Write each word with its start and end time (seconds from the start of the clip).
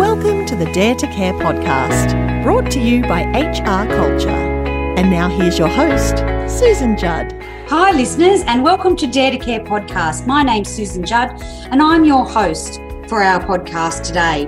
Welcome 0.00 0.46
to 0.46 0.56
the 0.56 0.64
Dare 0.72 0.94
to 0.94 1.06
Care 1.08 1.34
podcast, 1.34 2.42
brought 2.42 2.70
to 2.70 2.80
you 2.80 3.02
by 3.02 3.20
HR 3.36 3.86
Culture. 3.86 4.30
And 4.30 5.10
now 5.10 5.28
here's 5.28 5.58
your 5.58 5.68
host, 5.68 6.20
Susan 6.48 6.96
Judd. 6.96 7.34
Hi, 7.68 7.92
listeners, 7.92 8.40
and 8.46 8.62
welcome 8.62 8.96
to 8.96 9.06
Dare 9.06 9.30
to 9.30 9.36
Care 9.36 9.60
podcast. 9.60 10.26
My 10.26 10.42
name's 10.42 10.70
Susan 10.70 11.04
Judd, 11.04 11.38
and 11.70 11.82
I'm 11.82 12.06
your 12.06 12.24
host 12.24 12.80
for 13.08 13.22
our 13.22 13.44
podcast 13.44 14.02
today. 14.02 14.46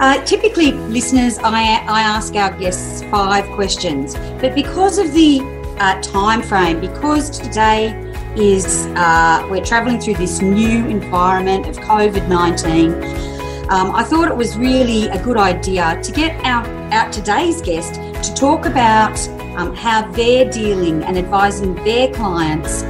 Uh, 0.00 0.20
typically, 0.24 0.72
listeners, 0.72 1.38
I, 1.38 1.62
I 1.86 2.02
ask 2.02 2.34
our 2.34 2.50
guests 2.58 3.04
five 3.04 3.46
questions, 3.50 4.16
but 4.40 4.56
because 4.56 4.98
of 4.98 5.12
the 5.12 5.38
uh, 5.78 6.02
time 6.02 6.42
frame, 6.42 6.80
because 6.80 7.30
today 7.30 7.92
is 8.34 8.86
uh, 8.96 9.46
we're 9.48 9.64
traveling 9.64 10.00
through 10.00 10.14
this 10.14 10.42
new 10.42 10.84
environment 10.88 11.68
of 11.68 11.76
COVID 11.76 12.28
19 12.28 13.33
um, 13.70 13.94
I 13.94 14.04
thought 14.04 14.28
it 14.28 14.36
was 14.36 14.58
really 14.58 15.08
a 15.08 15.22
good 15.22 15.38
idea 15.38 15.98
to 16.02 16.12
get 16.12 16.38
out, 16.44 16.66
out 16.92 17.10
today's 17.12 17.62
guest 17.62 17.94
to 17.94 18.34
talk 18.34 18.66
about 18.66 19.18
um, 19.56 19.74
how 19.74 20.10
they're 20.12 20.50
dealing 20.50 21.02
and 21.02 21.16
advising 21.16 21.74
their 21.76 22.12
clients 22.12 22.82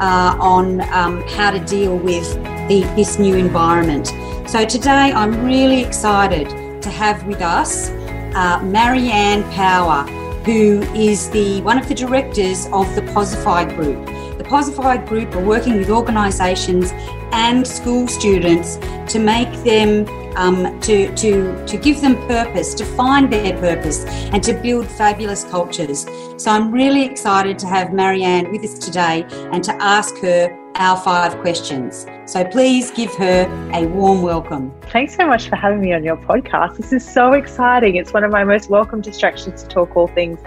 uh, 0.00 0.36
on 0.40 0.80
um, 0.92 1.22
how 1.28 1.50
to 1.50 1.58
deal 1.60 1.98
with 1.98 2.32
the, 2.68 2.80
this 2.96 3.18
new 3.18 3.36
environment. 3.36 4.06
So 4.48 4.64
today 4.64 5.12
I'm 5.12 5.44
really 5.44 5.82
excited 5.82 6.80
to 6.82 6.88
have 6.88 7.26
with 7.26 7.42
us 7.42 7.90
uh, 8.34 8.60
Marianne 8.64 9.42
Power, 9.52 10.04
who 10.44 10.80
is 10.94 11.28
the 11.30 11.60
one 11.60 11.76
of 11.76 11.88
the 11.88 11.94
directors 11.94 12.66
of 12.72 12.92
the 12.94 13.02
Posify 13.02 13.68
Group. 13.76 14.06
The 14.38 14.44
Posify 14.44 15.06
Group 15.06 15.34
are 15.34 15.44
working 15.44 15.76
with 15.76 15.90
organisations 15.90 16.90
and 17.32 17.66
school 17.66 18.06
students 18.08 18.76
to 19.12 19.18
make 19.18 19.50
them 19.64 20.06
um, 20.36 20.80
to, 20.80 21.14
to, 21.16 21.66
to 21.66 21.76
give 21.76 22.00
them 22.00 22.16
purpose, 22.26 22.74
to 22.74 22.84
find 22.84 23.32
their 23.32 23.56
purpose, 23.58 24.04
and 24.06 24.42
to 24.42 24.54
build 24.54 24.86
fabulous 24.86 25.44
cultures. 25.44 26.06
So 26.36 26.50
I'm 26.50 26.72
really 26.72 27.04
excited 27.04 27.58
to 27.60 27.66
have 27.66 27.92
Marianne 27.92 28.50
with 28.50 28.64
us 28.64 28.78
today 28.78 29.26
and 29.52 29.62
to 29.64 29.72
ask 29.82 30.16
her 30.18 30.58
our 30.76 30.96
five 30.96 31.36
questions. 31.38 32.06
So 32.24 32.44
please 32.44 32.90
give 32.90 33.12
her 33.16 33.46
a 33.74 33.86
warm 33.86 34.22
welcome. 34.22 34.72
Thanks 34.90 35.14
so 35.14 35.26
much 35.26 35.48
for 35.48 35.56
having 35.56 35.80
me 35.80 35.92
on 35.92 36.02
your 36.02 36.16
podcast. 36.16 36.76
This 36.78 36.92
is 36.92 37.06
so 37.06 37.34
exciting. 37.34 37.96
It's 37.96 38.12
one 38.12 38.24
of 38.24 38.30
my 38.30 38.44
most 38.44 38.70
welcome 38.70 39.02
distractions 39.02 39.62
to 39.62 39.68
talk 39.68 39.96
all 39.96 40.08
things 40.08 40.38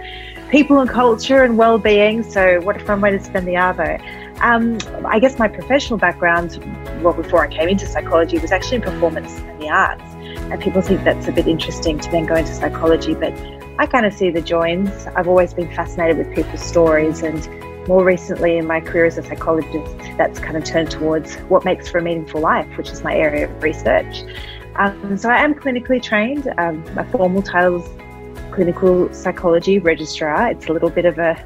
people 0.50 0.78
and 0.78 0.88
culture 0.88 1.42
and 1.42 1.58
well-being. 1.58 2.22
So 2.22 2.60
what 2.60 2.76
a 2.80 2.84
fun 2.84 3.00
way 3.00 3.10
to 3.10 3.22
spend 3.22 3.46
the 3.48 3.54
Arvo. 3.54 4.00
Um, 4.40 4.78
I 5.06 5.18
guess 5.18 5.38
my 5.38 5.48
professional 5.48 5.98
background, 5.98 6.62
well, 7.02 7.14
before 7.14 7.44
I 7.44 7.48
came 7.48 7.68
into 7.68 7.86
psychology, 7.86 8.38
was 8.38 8.52
actually 8.52 8.76
in 8.76 8.82
performance 8.82 9.38
and 9.40 9.60
the 9.60 9.68
arts. 9.68 10.02
And 10.50 10.60
people 10.60 10.82
think 10.82 11.04
that's 11.04 11.26
a 11.26 11.32
bit 11.32 11.46
interesting 11.46 11.98
to 11.98 12.10
then 12.10 12.26
go 12.26 12.34
into 12.34 12.54
psychology, 12.54 13.14
but 13.14 13.32
I 13.78 13.86
kind 13.86 14.06
of 14.06 14.12
see 14.12 14.30
the 14.30 14.40
joins. 14.40 15.06
I've 15.08 15.28
always 15.28 15.54
been 15.54 15.72
fascinated 15.74 16.18
with 16.18 16.34
people's 16.34 16.62
stories, 16.62 17.22
and 17.22 17.48
more 17.88 18.04
recently 18.04 18.56
in 18.58 18.66
my 18.66 18.80
career 18.80 19.06
as 19.06 19.18
a 19.18 19.22
psychologist, 19.22 19.96
that's 20.16 20.38
kind 20.38 20.56
of 20.56 20.64
turned 20.64 20.90
towards 20.90 21.36
what 21.48 21.64
makes 21.64 21.88
for 21.88 21.98
a 21.98 22.02
meaningful 22.02 22.40
life, 22.40 22.68
which 22.76 22.90
is 22.90 23.02
my 23.02 23.14
area 23.14 23.48
of 23.48 23.62
research. 23.62 24.22
Um, 24.76 25.16
so 25.16 25.30
I 25.30 25.38
am 25.42 25.54
clinically 25.54 26.02
trained. 26.02 26.52
Um, 26.58 26.84
my 26.94 27.04
formal 27.10 27.42
title 27.42 27.82
is 27.82 27.88
clinical 28.56 29.12
psychology 29.12 29.78
registrar. 29.78 30.50
It's 30.50 30.66
a 30.66 30.72
little 30.72 30.88
bit 30.88 31.04
of 31.04 31.18
a 31.18 31.36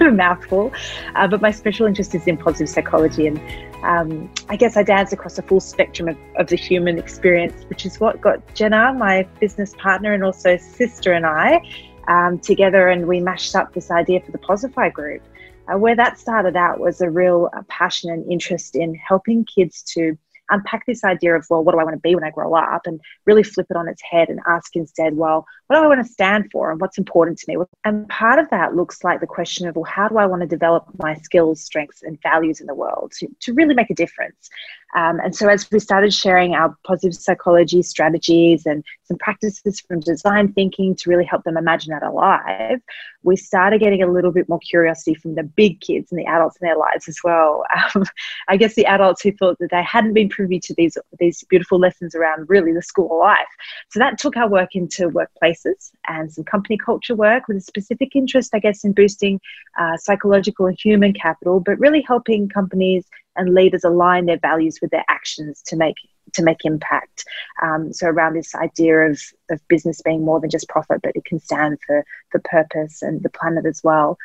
mouthful, 0.12 0.70
uh, 1.14 1.26
but 1.26 1.40
my 1.40 1.50
special 1.50 1.86
interest 1.86 2.14
is 2.14 2.26
in 2.26 2.36
positive 2.36 2.68
psychology. 2.68 3.26
And 3.26 3.40
um, 3.82 4.30
I 4.50 4.56
guess 4.56 4.76
I 4.76 4.82
dance 4.82 5.10
across 5.14 5.38
a 5.38 5.42
full 5.42 5.60
spectrum 5.60 6.08
of, 6.08 6.18
of, 6.36 6.48
the 6.48 6.56
human 6.56 6.98
experience, 6.98 7.64
which 7.70 7.86
is 7.86 7.98
what 7.98 8.20
got 8.20 8.54
Jenna, 8.54 8.92
my 8.92 9.26
business 9.40 9.74
partner, 9.78 10.12
and 10.12 10.22
also 10.22 10.58
sister, 10.58 11.14
and 11.14 11.24
I 11.24 11.62
um, 12.06 12.38
together. 12.38 12.88
And 12.88 13.08
we 13.08 13.18
mashed 13.18 13.56
up 13.56 13.72
this 13.72 13.90
idea 13.90 14.20
for 14.20 14.30
the 14.30 14.38
Posify 14.38 14.92
group. 14.92 15.22
Uh, 15.68 15.78
where 15.78 15.96
that 15.96 16.18
started 16.18 16.56
out 16.56 16.80
was 16.80 17.00
a 17.00 17.10
real 17.10 17.48
uh, 17.54 17.62
passion 17.68 18.10
and 18.10 18.30
interest 18.30 18.76
in 18.76 18.94
helping 18.94 19.44
kids 19.44 19.82
to 19.82 20.18
unpack 20.50 20.86
this 20.86 21.04
idea 21.04 21.34
of, 21.34 21.46
well, 21.50 21.62
what 21.62 21.72
do 21.72 21.78
I 21.78 21.84
want 21.84 21.96
to 21.96 22.00
be 22.00 22.14
when 22.14 22.24
I 22.24 22.30
grow 22.30 22.54
up? 22.54 22.82
And 22.86 23.00
really 23.26 23.42
flip 23.42 23.66
it 23.70 23.76
on 23.76 23.88
its 23.88 24.02
head 24.02 24.28
and 24.28 24.40
ask 24.46 24.74
instead, 24.76 25.16
well, 25.16 25.46
what 25.66 25.76
do 25.76 25.82
I 25.82 25.86
want 25.86 26.04
to 26.04 26.12
stand 26.12 26.50
for 26.50 26.70
and 26.70 26.80
what's 26.80 26.98
important 26.98 27.38
to 27.38 27.44
me? 27.48 27.64
And 27.84 28.08
part 28.08 28.38
of 28.38 28.48
that 28.50 28.74
looks 28.74 29.04
like 29.04 29.20
the 29.20 29.26
question 29.26 29.68
of, 29.68 29.76
well, 29.76 29.84
how 29.84 30.08
do 30.08 30.18
I 30.18 30.26
want 30.26 30.42
to 30.42 30.48
develop 30.48 30.86
my 30.98 31.14
skills, 31.16 31.62
strengths, 31.62 32.02
and 32.02 32.18
values 32.22 32.60
in 32.60 32.66
the 32.66 32.74
world 32.74 33.12
to, 33.18 33.28
to 33.40 33.52
really 33.52 33.74
make 33.74 33.90
a 33.90 33.94
difference? 33.94 34.48
Um, 34.96 35.20
and 35.20 35.36
so 35.36 35.48
as 35.48 35.70
we 35.70 35.78
started 35.80 36.14
sharing 36.14 36.54
our 36.54 36.74
positive 36.86 37.14
psychology 37.14 37.82
strategies 37.82 38.64
and 38.64 38.82
some 39.04 39.18
practices 39.18 39.80
from 39.80 40.00
design 40.00 40.52
thinking 40.52 40.94
to 40.96 41.10
really 41.10 41.26
help 41.26 41.44
them 41.44 41.58
imagine 41.58 41.92
that 41.92 42.02
alive, 42.02 42.80
we 43.22 43.36
started 43.36 43.80
getting 43.80 44.02
a 44.02 44.10
little 44.10 44.32
bit 44.32 44.48
more 44.48 44.60
curiosity 44.60 45.14
from 45.14 45.34
the 45.34 45.42
big 45.42 45.80
kids 45.80 46.10
and 46.10 46.18
the 46.18 46.26
adults 46.26 46.56
in 46.60 46.66
their 46.66 46.78
lives 46.78 47.08
as 47.08 47.18
well. 47.22 47.64
Um, 47.94 48.04
I 48.48 48.56
guess 48.56 48.74
the 48.74 48.84
adults 48.86 49.22
who 49.22 49.32
thought 49.32 49.58
that 49.60 49.70
they 49.70 49.82
hadn't 49.82 50.12
been 50.12 50.28
privy 50.38 50.60
to 50.60 50.74
these 50.78 50.96
these 51.18 51.44
beautiful 51.50 51.78
lessons 51.80 52.14
around 52.14 52.48
really 52.48 52.72
the 52.72 52.88
school 52.92 53.18
life. 53.18 53.52
So 53.90 53.98
that 53.98 54.18
took 54.18 54.36
our 54.36 54.48
work 54.48 54.72
into 54.80 55.10
workplaces 55.10 55.90
and 56.06 56.32
some 56.32 56.44
company 56.44 56.78
culture 56.78 57.16
work 57.16 57.48
with 57.48 57.56
a 57.56 57.68
specific 57.72 58.10
interest, 58.14 58.54
I 58.54 58.60
guess, 58.60 58.84
in 58.84 58.92
boosting 58.92 59.40
uh, 59.80 59.96
psychological 59.96 60.66
and 60.66 60.78
human 60.80 61.12
capital, 61.12 61.58
but 61.58 61.80
really 61.80 62.02
helping 62.12 62.48
companies 62.48 63.04
and 63.34 63.54
leaders 63.54 63.84
align 63.84 64.26
their 64.26 64.38
values 64.38 64.78
with 64.80 64.90
their 64.92 65.04
actions 65.08 65.62
to 65.66 65.76
make 65.76 65.96
to 66.34 66.42
make 66.42 66.64
impact. 66.64 67.24
Um, 67.62 67.92
so 67.92 68.06
around 68.06 68.34
this 68.34 68.54
idea 68.54 68.94
of, 69.10 69.20
of 69.50 69.66
business 69.68 70.02
being 70.02 70.24
more 70.24 70.40
than 70.40 70.50
just 70.50 70.68
profit, 70.68 71.00
but 71.02 71.16
it 71.16 71.24
can 71.24 71.40
stand 71.40 71.78
for 71.84 72.04
for 72.30 72.40
purpose 72.56 73.02
and 73.02 73.22
the 73.24 73.30
planet 73.38 73.66
as 73.66 73.80
well. 73.82 74.16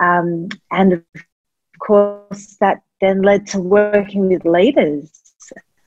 Um, 0.00 0.48
and 0.70 0.92
of 0.94 1.02
course, 1.80 2.56
that 2.60 2.78
then 3.00 3.22
led 3.22 3.46
to 3.48 3.60
working 3.60 4.28
with 4.28 4.44
leaders 4.44 5.27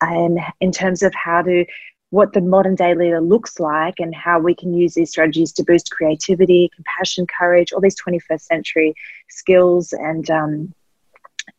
and 0.01 0.39
in 0.59 0.71
terms 0.71 1.01
of 1.03 1.13
how 1.13 1.41
to 1.41 1.65
what 2.09 2.33
the 2.33 2.41
modern 2.41 2.75
day 2.75 2.93
leader 2.93 3.21
looks 3.21 3.59
like 3.59 3.95
and 3.99 4.13
how 4.13 4.37
we 4.37 4.53
can 4.53 4.73
use 4.73 4.93
these 4.93 5.09
strategies 5.09 5.53
to 5.53 5.63
boost 5.63 5.91
creativity, 5.91 6.69
compassion, 6.75 7.25
courage, 7.25 7.71
all 7.71 7.79
these 7.79 7.95
21st 8.01 8.41
century 8.41 8.93
skills 9.29 9.93
and 9.93 10.29
um, 10.29 10.73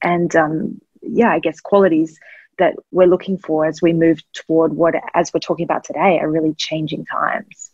and 0.03 0.37
um, 0.37 0.81
yeah, 1.03 1.31
I 1.31 1.39
guess 1.39 1.61
qualities 1.61 2.19
that 2.59 2.75
we're 2.91 3.07
looking 3.07 3.39
for 3.39 3.65
as 3.65 3.81
we 3.81 3.93
move 3.93 4.21
toward 4.33 4.75
what, 4.75 4.95
as 5.15 5.33
we're 5.33 5.41
talking 5.41 5.65
about 5.65 5.85
today, 5.85 6.19
are 6.19 6.31
really 6.31 6.55
changing 6.55 7.05
times. 7.07 7.71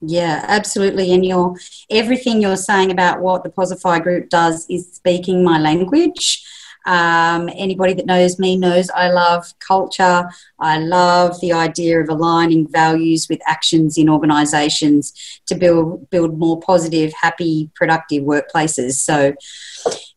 Yeah, 0.00 0.44
absolutely. 0.46 1.12
And 1.12 1.24
your 1.26 1.56
everything 1.90 2.40
you're 2.40 2.56
saying 2.56 2.90
about 2.90 3.20
what 3.20 3.42
the 3.42 3.50
Posify 3.50 4.00
group 4.00 4.28
does 4.28 4.66
is 4.70 4.92
speaking 4.92 5.42
my 5.42 5.58
language. 5.58 6.44
Um, 6.88 7.50
anybody 7.54 7.92
that 7.94 8.06
knows 8.06 8.38
me 8.38 8.56
knows 8.56 8.88
I 8.90 9.10
love 9.10 9.52
culture. 9.58 10.26
I 10.58 10.78
love 10.78 11.38
the 11.40 11.52
idea 11.52 12.00
of 12.00 12.08
aligning 12.08 12.66
values 12.66 13.28
with 13.28 13.40
actions 13.46 13.98
in 13.98 14.08
organisations 14.08 15.12
to 15.46 15.54
build 15.54 16.08
build 16.08 16.38
more 16.38 16.58
positive, 16.58 17.12
happy, 17.12 17.70
productive 17.74 18.24
workplaces. 18.24 18.92
So, 18.92 19.34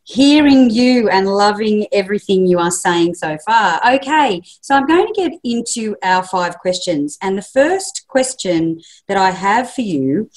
hearing 0.04 0.70
you 0.70 1.10
and 1.10 1.28
loving 1.28 1.88
everything 1.92 2.48
you 2.48 2.58
are 2.58 2.72
saying 2.72 3.16
so 3.16 3.38
far. 3.46 3.80
Okay, 3.96 4.42
so 4.62 4.76
I'm 4.76 4.88
going 4.88 5.08
to 5.08 5.14
get 5.14 5.34
into 5.44 5.98
our 6.04 6.24
five 6.24 6.58
questions. 6.60 7.18
And 7.22 7.38
the 7.38 7.42
first 7.42 8.06
question 8.08 8.82
that 9.08 9.18
I 9.18 9.32
have 9.32 9.72
for 9.72 9.82
you 9.82 10.30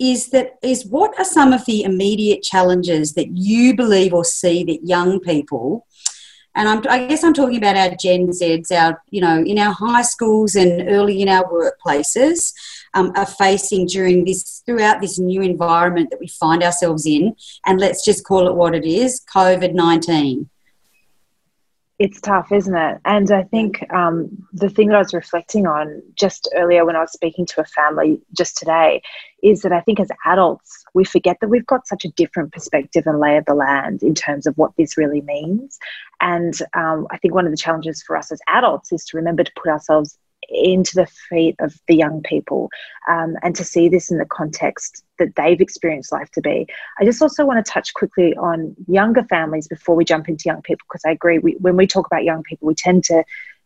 is 0.00 0.30
that 0.30 0.58
is 0.62 0.86
what 0.86 1.16
are 1.18 1.24
some 1.24 1.52
of 1.52 1.64
the 1.66 1.82
immediate 1.82 2.42
challenges 2.42 3.12
that 3.12 3.28
you 3.36 3.76
believe 3.76 4.14
or 4.14 4.24
see 4.24 4.64
that 4.64 4.86
young 4.86 5.20
people 5.20 5.86
and 6.54 6.68
I'm, 6.68 6.82
i 6.90 7.06
guess 7.06 7.22
I'm 7.22 7.32
talking 7.32 7.58
about 7.58 7.76
our 7.76 7.94
Gen 7.94 8.28
Zs, 8.28 8.72
our 8.72 9.02
you 9.10 9.20
know, 9.20 9.42
in 9.42 9.58
our 9.58 9.72
high 9.72 10.02
schools 10.02 10.56
and 10.56 10.88
early 10.88 11.22
in 11.22 11.28
our 11.28 11.44
workplaces, 11.44 12.52
um, 12.94 13.12
are 13.14 13.26
facing 13.26 13.86
during 13.86 14.24
this 14.24 14.62
throughout 14.66 15.00
this 15.00 15.18
new 15.18 15.42
environment 15.42 16.10
that 16.10 16.20
we 16.20 16.26
find 16.26 16.62
ourselves 16.62 17.06
in, 17.06 17.36
and 17.66 17.80
let's 17.80 18.04
just 18.04 18.24
call 18.24 18.48
it 18.48 18.54
what 18.56 18.74
it 18.74 18.84
is: 18.84 19.22
COVID 19.32 19.74
nineteen. 19.74 20.50
It's 22.00 22.18
tough, 22.18 22.50
isn't 22.50 22.74
it? 22.74 22.98
And 23.04 23.30
I 23.30 23.42
think 23.42 23.84
um, 23.92 24.30
the 24.54 24.70
thing 24.70 24.88
that 24.88 24.96
I 24.96 25.00
was 25.00 25.12
reflecting 25.12 25.66
on 25.66 26.02
just 26.14 26.48
earlier 26.56 26.86
when 26.86 26.96
I 26.96 27.00
was 27.00 27.12
speaking 27.12 27.44
to 27.44 27.60
a 27.60 27.64
family 27.66 28.22
just 28.34 28.56
today 28.56 29.02
is 29.42 29.60
that 29.60 29.72
I 29.72 29.82
think 29.82 30.00
as 30.00 30.08
adults, 30.24 30.82
we 30.94 31.04
forget 31.04 31.36
that 31.42 31.50
we've 31.50 31.66
got 31.66 31.86
such 31.86 32.06
a 32.06 32.10
different 32.12 32.54
perspective 32.54 33.02
and 33.04 33.20
lay 33.20 33.36
of 33.36 33.44
the 33.44 33.52
land 33.52 34.02
in 34.02 34.14
terms 34.14 34.46
of 34.46 34.56
what 34.56 34.72
this 34.78 34.96
really 34.96 35.20
means. 35.20 35.78
And 36.22 36.54
um, 36.72 37.06
I 37.10 37.18
think 37.18 37.34
one 37.34 37.44
of 37.44 37.50
the 37.50 37.58
challenges 37.58 38.02
for 38.02 38.16
us 38.16 38.32
as 38.32 38.40
adults 38.48 38.92
is 38.92 39.04
to 39.04 39.18
remember 39.18 39.44
to 39.44 39.52
put 39.54 39.68
ourselves 39.68 40.16
into 40.50 40.96
the 40.96 41.06
feet 41.06 41.54
of 41.60 41.74
the 41.86 41.94
young 41.94 42.22
people 42.22 42.68
um, 43.08 43.36
and 43.42 43.54
to 43.56 43.64
see 43.64 43.88
this 43.88 44.10
in 44.10 44.18
the 44.18 44.26
context 44.26 45.04
that 45.18 45.34
they've 45.36 45.60
experienced 45.60 46.12
life 46.12 46.30
to 46.32 46.40
be. 46.40 46.66
I 46.98 47.04
just 47.04 47.22
also 47.22 47.44
want 47.44 47.64
to 47.64 47.72
touch 47.72 47.94
quickly 47.94 48.34
on 48.36 48.74
younger 48.88 49.24
families 49.24 49.68
before 49.68 49.94
we 49.94 50.04
jump 50.04 50.28
into 50.28 50.44
young 50.46 50.62
people 50.62 50.84
because 50.88 51.02
I 51.06 51.12
agree 51.12 51.38
we, 51.38 51.52
when 51.60 51.76
we 51.76 51.86
talk 51.86 52.06
about 52.06 52.24
young 52.24 52.42
people 52.42 52.68
we 52.68 52.74
tend 52.74 53.04
to 53.04 53.24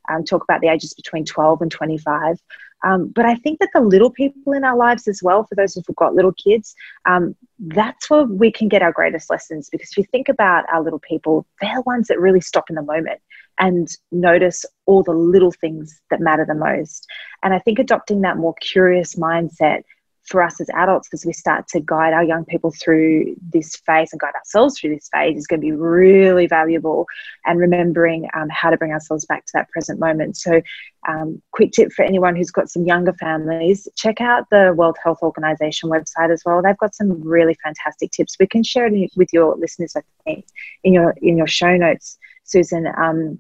um, 0.09 0.25
talk 0.25 0.45
about 0.45 0.61
the 0.61 0.69
ages 0.69 0.95
between 0.95 1.25
12 1.25 1.63
and 1.63 1.71
25. 1.71 2.39
Um, 2.85 3.09
but 3.09 3.25
I 3.25 3.37
think 3.37 3.61
that 3.61 3.71
the 3.73 3.81
little 3.81 4.11
people 4.11 4.53
in 4.53 4.63
our 4.63 4.77
lives 4.77 5.09
as 5.09 5.23
well, 5.23 5.45
for 5.45 5.55
those 5.55 5.75
who've 5.75 5.97
got 5.97 6.15
little 6.15 6.35
kids, 6.35 6.75
um, 7.07 7.35
that's 7.59 8.11
where 8.11 8.25
we 8.25 8.53
can 8.53 8.69
get 8.69 8.83
our 8.83 8.93
greatest 8.93 9.31
lessons. 9.31 9.71
Because 9.71 9.91
if 9.91 9.97
you 9.97 10.05
think 10.05 10.29
about 10.29 10.67
our 10.71 10.83
little 10.83 10.99
people, 10.99 11.47
they're 11.61 11.77
the 11.77 11.83
ones 11.83 12.09
that 12.09 12.21
really 12.21 12.43
stop 12.43 12.69
in 12.69 12.77
the 12.77 12.83
moment 12.83 13.21
and 13.59 13.89
notice 14.11 14.65
all 14.87 15.03
the 15.03 15.13
little 15.13 15.53
things 15.53 16.01
that 16.11 16.21
matter 16.21 16.45
the 16.45 16.55
most. 16.55 17.07
And 17.43 17.55
I 17.55 17.59
think 17.59 17.79
adopting 17.79 18.23
that 18.23 18.37
more 18.37 18.55
curious 18.61 19.15
mindset 19.15 19.83
for 20.27 20.43
us 20.43 20.61
as 20.61 20.69
adults 20.75 21.09
as 21.13 21.27
we 21.27 21.33
start 21.33 21.69
to 21.69 21.81
guide 21.81 22.15
our 22.15 22.25
young 22.25 22.45
people 22.47 22.73
through 22.73 23.37
this 23.53 23.77
phase 23.87 24.11
and 24.13 24.21
guide 24.21 24.35
ourselves 24.35 24.79
through 24.79 24.95
this 24.95 25.09
phase 25.13 25.37
is 25.37 25.47
going 25.47 25.61
to 25.61 25.65
be 25.65 25.73
really 25.73 26.47
valuable. 26.47 27.07
And 27.45 27.59
remembering 27.59 28.29
um, 28.35 28.49
how 28.49 28.71
to 28.71 28.77
bring 28.77 28.93
ourselves 28.93 29.27
back 29.27 29.45
to 29.47 29.53
that 29.55 29.69
present 29.69 30.01
moment. 30.01 30.37
So 30.37 30.63
um, 31.07 31.43
quick 31.53 31.73
tip 31.73 31.93
for 31.93 32.05
anyone 32.05 32.35
who's 32.35 32.51
got 32.51 32.71
some 32.71 32.87
younger 32.87 33.13
families 33.13 33.87
check 33.97 34.21
out 34.21 34.49
the 34.51 34.73
world 34.75 34.97
health 35.03 35.19
organization 35.23 35.91
website 35.91 36.33
as 36.33 36.43
well. 36.47 36.63
They've 36.63 36.79
got 36.79 36.95
some 36.95 37.23
really 37.23 37.57
fantastic 37.63 38.11
tips. 38.11 38.37
We 38.41 38.47
can 38.47 38.63
share 38.63 38.87
it 38.87 39.11
with 39.17 39.33
your 39.33 39.57
listeners 39.57 39.97
i 39.97 40.03
think 40.25 40.47
in 40.85 40.93
your 40.93 41.15
in 41.21 41.37
your 41.37 41.47
show 41.47 41.77
notes 41.77 42.19
susan 42.45 42.87
um, 42.97 43.39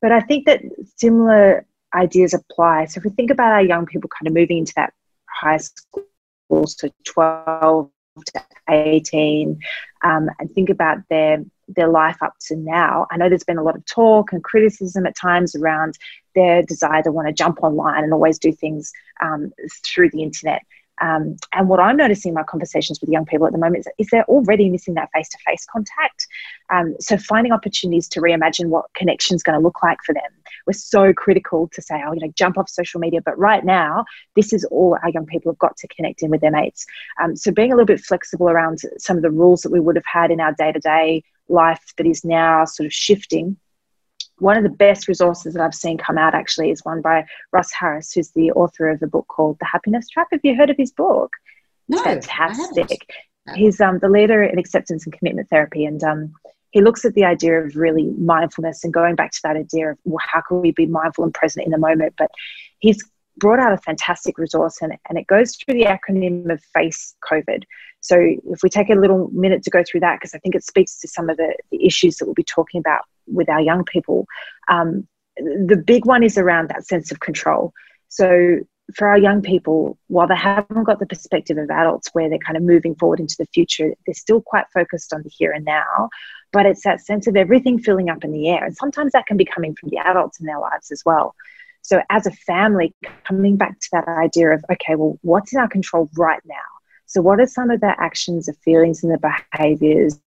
but 0.00 0.12
i 0.12 0.20
think 0.20 0.46
that 0.46 0.60
similar 0.96 1.64
ideas 1.94 2.34
apply 2.34 2.86
so 2.86 2.98
if 2.98 3.04
we 3.04 3.10
think 3.10 3.30
about 3.30 3.52
our 3.52 3.62
young 3.62 3.86
people 3.86 4.08
kind 4.08 4.26
of 4.26 4.34
moving 4.34 4.58
into 4.58 4.72
that 4.76 4.92
high 5.28 5.58
school 5.58 6.06
so 6.66 6.88
12 7.04 7.90
to 8.26 8.44
18 8.68 9.58
um, 10.04 10.28
and 10.38 10.50
think 10.52 10.70
about 10.70 10.98
their 11.10 11.44
their 11.68 11.88
life 11.88 12.22
up 12.22 12.34
to 12.48 12.56
now. 12.56 13.06
I 13.10 13.16
know 13.16 13.28
there's 13.28 13.44
been 13.44 13.58
a 13.58 13.62
lot 13.62 13.76
of 13.76 13.84
talk 13.86 14.32
and 14.32 14.42
criticism 14.42 15.06
at 15.06 15.16
times 15.16 15.54
around 15.54 15.94
their 16.34 16.62
desire 16.62 17.02
to 17.02 17.12
want 17.12 17.28
to 17.28 17.32
jump 17.32 17.62
online 17.62 18.04
and 18.04 18.12
always 18.12 18.38
do 18.38 18.52
things 18.52 18.92
um, 19.22 19.52
through 19.84 20.10
the 20.10 20.22
internet. 20.22 20.62
Um, 21.00 21.36
and 21.52 21.68
what 21.68 21.80
I'm 21.80 21.96
noticing 21.96 22.30
in 22.30 22.34
my 22.34 22.44
conversations 22.44 23.00
with 23.00 23.10
young 23.10 23.24
people 23.24 23.46
at 23.46 23.52
the 23.52 23.58
moment 23.58 23.80
is, 23.80 23.88
is 23.98 24.08
they're 24.10 24.24
already 24.24 24.68
missing 24.68 24.94
that 24.94 25.10
face 25.12 25.28
to 25.30 25.38
face 25.46 25.66
contact. 25.70 26.26
Um, 26.70 26.94
so 27.00 27.16
finding 27.16 27.52
opportunities 27.52 28.08
to 28.10 28.20
reimagine 28.20 28.66
what 28.66 28.86
connection 28.94 29.34
is 29.34 29.42
going 29.42 29.58
to 29.58 29.62
look 29.62 29.82
like 29.82 29.98
for 30.04 30.14
them. 30.14 30.22
We're 30.66 30.74
so 30.74 31.12
critical 31.12 31.68
to 31.72 31.82
say, 31.82 32.02
oh, 32.06 32.12
you 32.12 32.20
know, 32.20 32.32
jump 32.36 32.58
off 32.58 32.68
social 32.68 33.00
media. 33.00 33.20
But 33.24 33.38
right 33.38 33.64
now, 33.64 34.04
this 34.36 34.52
is 34.52 34.64
all 34.66 34.96
our 35.02 35.10
young 35.10 35.26
people 35.26 35.52
have 35.52 35.58
got 35.58 35.76
to 35.78 35.88
connect 35.88 36.22
in 36.22 36.30
with 36.30 36.40
their 36.40 36.50
mates. 36.50 36.86
Um, 37.22 37.36
so 37.36 37.50
being 37.50 37.72
a 37.72 37.74
little 37.74 37.86
bit 37.86 38.00
flexible 38.00 38.48
around 38.48 38.80
some 38.98 39.16
of 39.16 39.22
the 39.22 39.30
rules 39.30 39.62
that 39.62 39.72
we 39.72 39.80
would 39.80 39.96
have 39.96 40.06
had 40.06 40.30
in 40.30 40.40
our 40.40 40.52
day 40.52 40.72
to 40.72 40.80
day 40.80 41.24
life 41.48 41.92
that 41.98 42.06
is 42.06 42.24
now 42.24 42.64
sort 42.64 42.86
of 42.86 42.92
shifting 42.92 43.56
one 44.38 44.56
of 44.56 44.62
the 44.62 44.68
best 44.68 45.08
resources 45.08 45.54
that 45.54 45.62
I've 45.62 45.74
seen 45.74 45.98
come 45.98 46.18
out 46.18 46.34
actually 46.34 46.70
is 46.70 46.84
one 46.84 47.00
by 47.00 47.26
Russ 47.52 47.72
Harris, 47.72 48.12
who's 48.12 48.30
the 48.30 48.50
author 48.52 48.88
of 48.88 49.02
a 49.02 49.06
book 49.06 49.26
called 49.28 49.58
The 49.60 49.66
Happiness 49.66 50.08
Trap. 50.08 50.28
Have 50.32 50.40
you 50.42 50.56
heard 50.56 50.70
of 50.70 50.76
his 50.76 50.92
book? 50.92 51.32
No, 51.88 52.02
fantastic. 52.02 53.08
He's 53.54 53.80
um, 53.80 53.98
the 53.98 54.08
leader 54.08 54.42
in 54.42 54.58
acceptance 54.58 55.04
and 55.04 55.12
commitment 55.12 55.50
therapy, 55.50 55.84
and 55.84 56.02
um, 56.02 56.32
he 56.70 56.80
looks 56.80 57.04
at 57.04 57.14
the 57.14 57.24
idea 57.24 57.60
of 57.60 57.76
really 57.76 58.04
mindfulness 58.18 58.82
and 58.82 58.92
going 58.92 59.14
back 59.14 59.30
to 59.32 59.40
that 59.44 59.56
idea 59.56 59.90
of 59.90 59.98
well, 60.04 60.18
how 60.26 60.40
can 60.40 60.60
we 60.60 60.72
be 60.72 60.86
mindful 60.86 61.24
and 61.24 61.34
present 61.34 61.66
in 61.66 61.70
the 61.70 61.78
moment. 61.78 62.14
But 62.16 62.30
he's 62.78 63.04
brought 63.36 63.58
out 63.58 63.72
a 63.72 63.78
fantastic 63.78 64.38
resource, 64.38 64.78
and, 64.80 64.94
and 65.08 65.18
it 65.18 65.26
goes 65.26 65.56
through 65.56 65.74
the 65.74 65.84
acronym 65.84 66.50
of 66.50 66.62
FACE 66.74 67.14
COVID. 67.30 67.64
So 68.04 68.18
if 68.18 68.62
we 68.62 68.68
take 68.68 68.90
a 68.90 68.94
little 68.94 69.30
minute 69.32 69.62
to 69.62 69.70
go 69.70 69.82
through 69.82 70.00
that, 70.00 70.16
because 70.20 70.34
I 70.34 70.38
think 70.38 70.54
it 70.54 70.62
speaks 70.62 71.00
to 71.00 71.08
some 71.08 71.30
of 71.30 71.38
the, 71.38 71.56
the 71.70 71.86
issues 71.86 72.16
that 72.16 72.26
we'll 72.26 72.34
be 72.34 72.44
talking 72.44 72.78
about 72.78 73.00
with 73.26 73.48
our 73.48 73.62
young 73.62 73.82
people. 73.82 74.26
Um, 74.68 75.08
the 75.38 75.82
big 75.84 76.04
one 76.04 76.22
is 76.22 76.36
around 76.36 76.68
that 76.68 76.86
sense 76.86 77.10
of 77.10 77.20
control. 77.20 77.72
So 78.08 78.58
for 78.94 79.08
our 79.08 79.16
young 79.16 79.40
people, 79.40 79.96
while 80.08 80.28
they 80.28 80.36
haven't 80.36 80.84
got 80.84 80.98
the 80.98 81.06
perspective 81.06 81.56
of 81.56 81.70
adults 81.70 82.10
where 82.12 82.28
they're 82.28 82.36
kind 82.36 82.58
of 82.58 82.62
moving 82.62 82.94
forward 82.94 83.20
into 83.20 83.36
the 83.38 83.46
future, 83.46 83.94
they're 84.04 84.14
still 84.14 84.42
quite 84.42 84.66
focused 84.74 85.14
on 85.14 85.22
the 85.22 85.30
here 85.30 85.52
and 85.52 85.64
now. 85.64 86.10
But 86.52 86.66
it's 86.66 86.84
that 86.84 87.00
sense 87.00 87.26
of 87.26 87.36
everything 87.36 87.78
filling 87.78 88.10
up 88.10 88.22
in 88.22 88.32
the 88.32 88.50
air. 88.50 88.66
And 88.66 88.76
sometimes 88.76 89.12
that 89.12 89.24
can 89.24 89.38
be 89.38 89.46
coming 89.46 89.74
from 89.80 89.88
the 89.88 89.96
adults 89.96 90.40
in 90.40 90.44
their 90.46 90.60
lives 90.60 90.90
as 90.92 91.02
well. 91.06 91.34
So, 91.80 92.02
as 92.10 92.26
a 92.26 92.30
family, 92.30 92.94
coming 93.26 93.56
back 93.56 93.80
to 93.80 93.88
that 93.92 94.08
idea 94.08 94.50
of, 94.50 94.62
okay, 94.72 94.94
well, 94.94 95.18
what's 95.22 95.54
in 95.54 95.58
our 95.58 95.68
control 95.68 96.10
right 96.16 96.40
now? 96.44 96.54
So, 97.14 97.22
what 97.22 97.38
are 97.38 97.46
some 97.46 97.70
of 97.70 97.80
the 97.80 97.94
actions, 97.96 98.46
the 98.46 98.54
feelings, 98.54 99.04
and 99.04 99.12
the 99.12 99.38
behaviors 99.52 100.18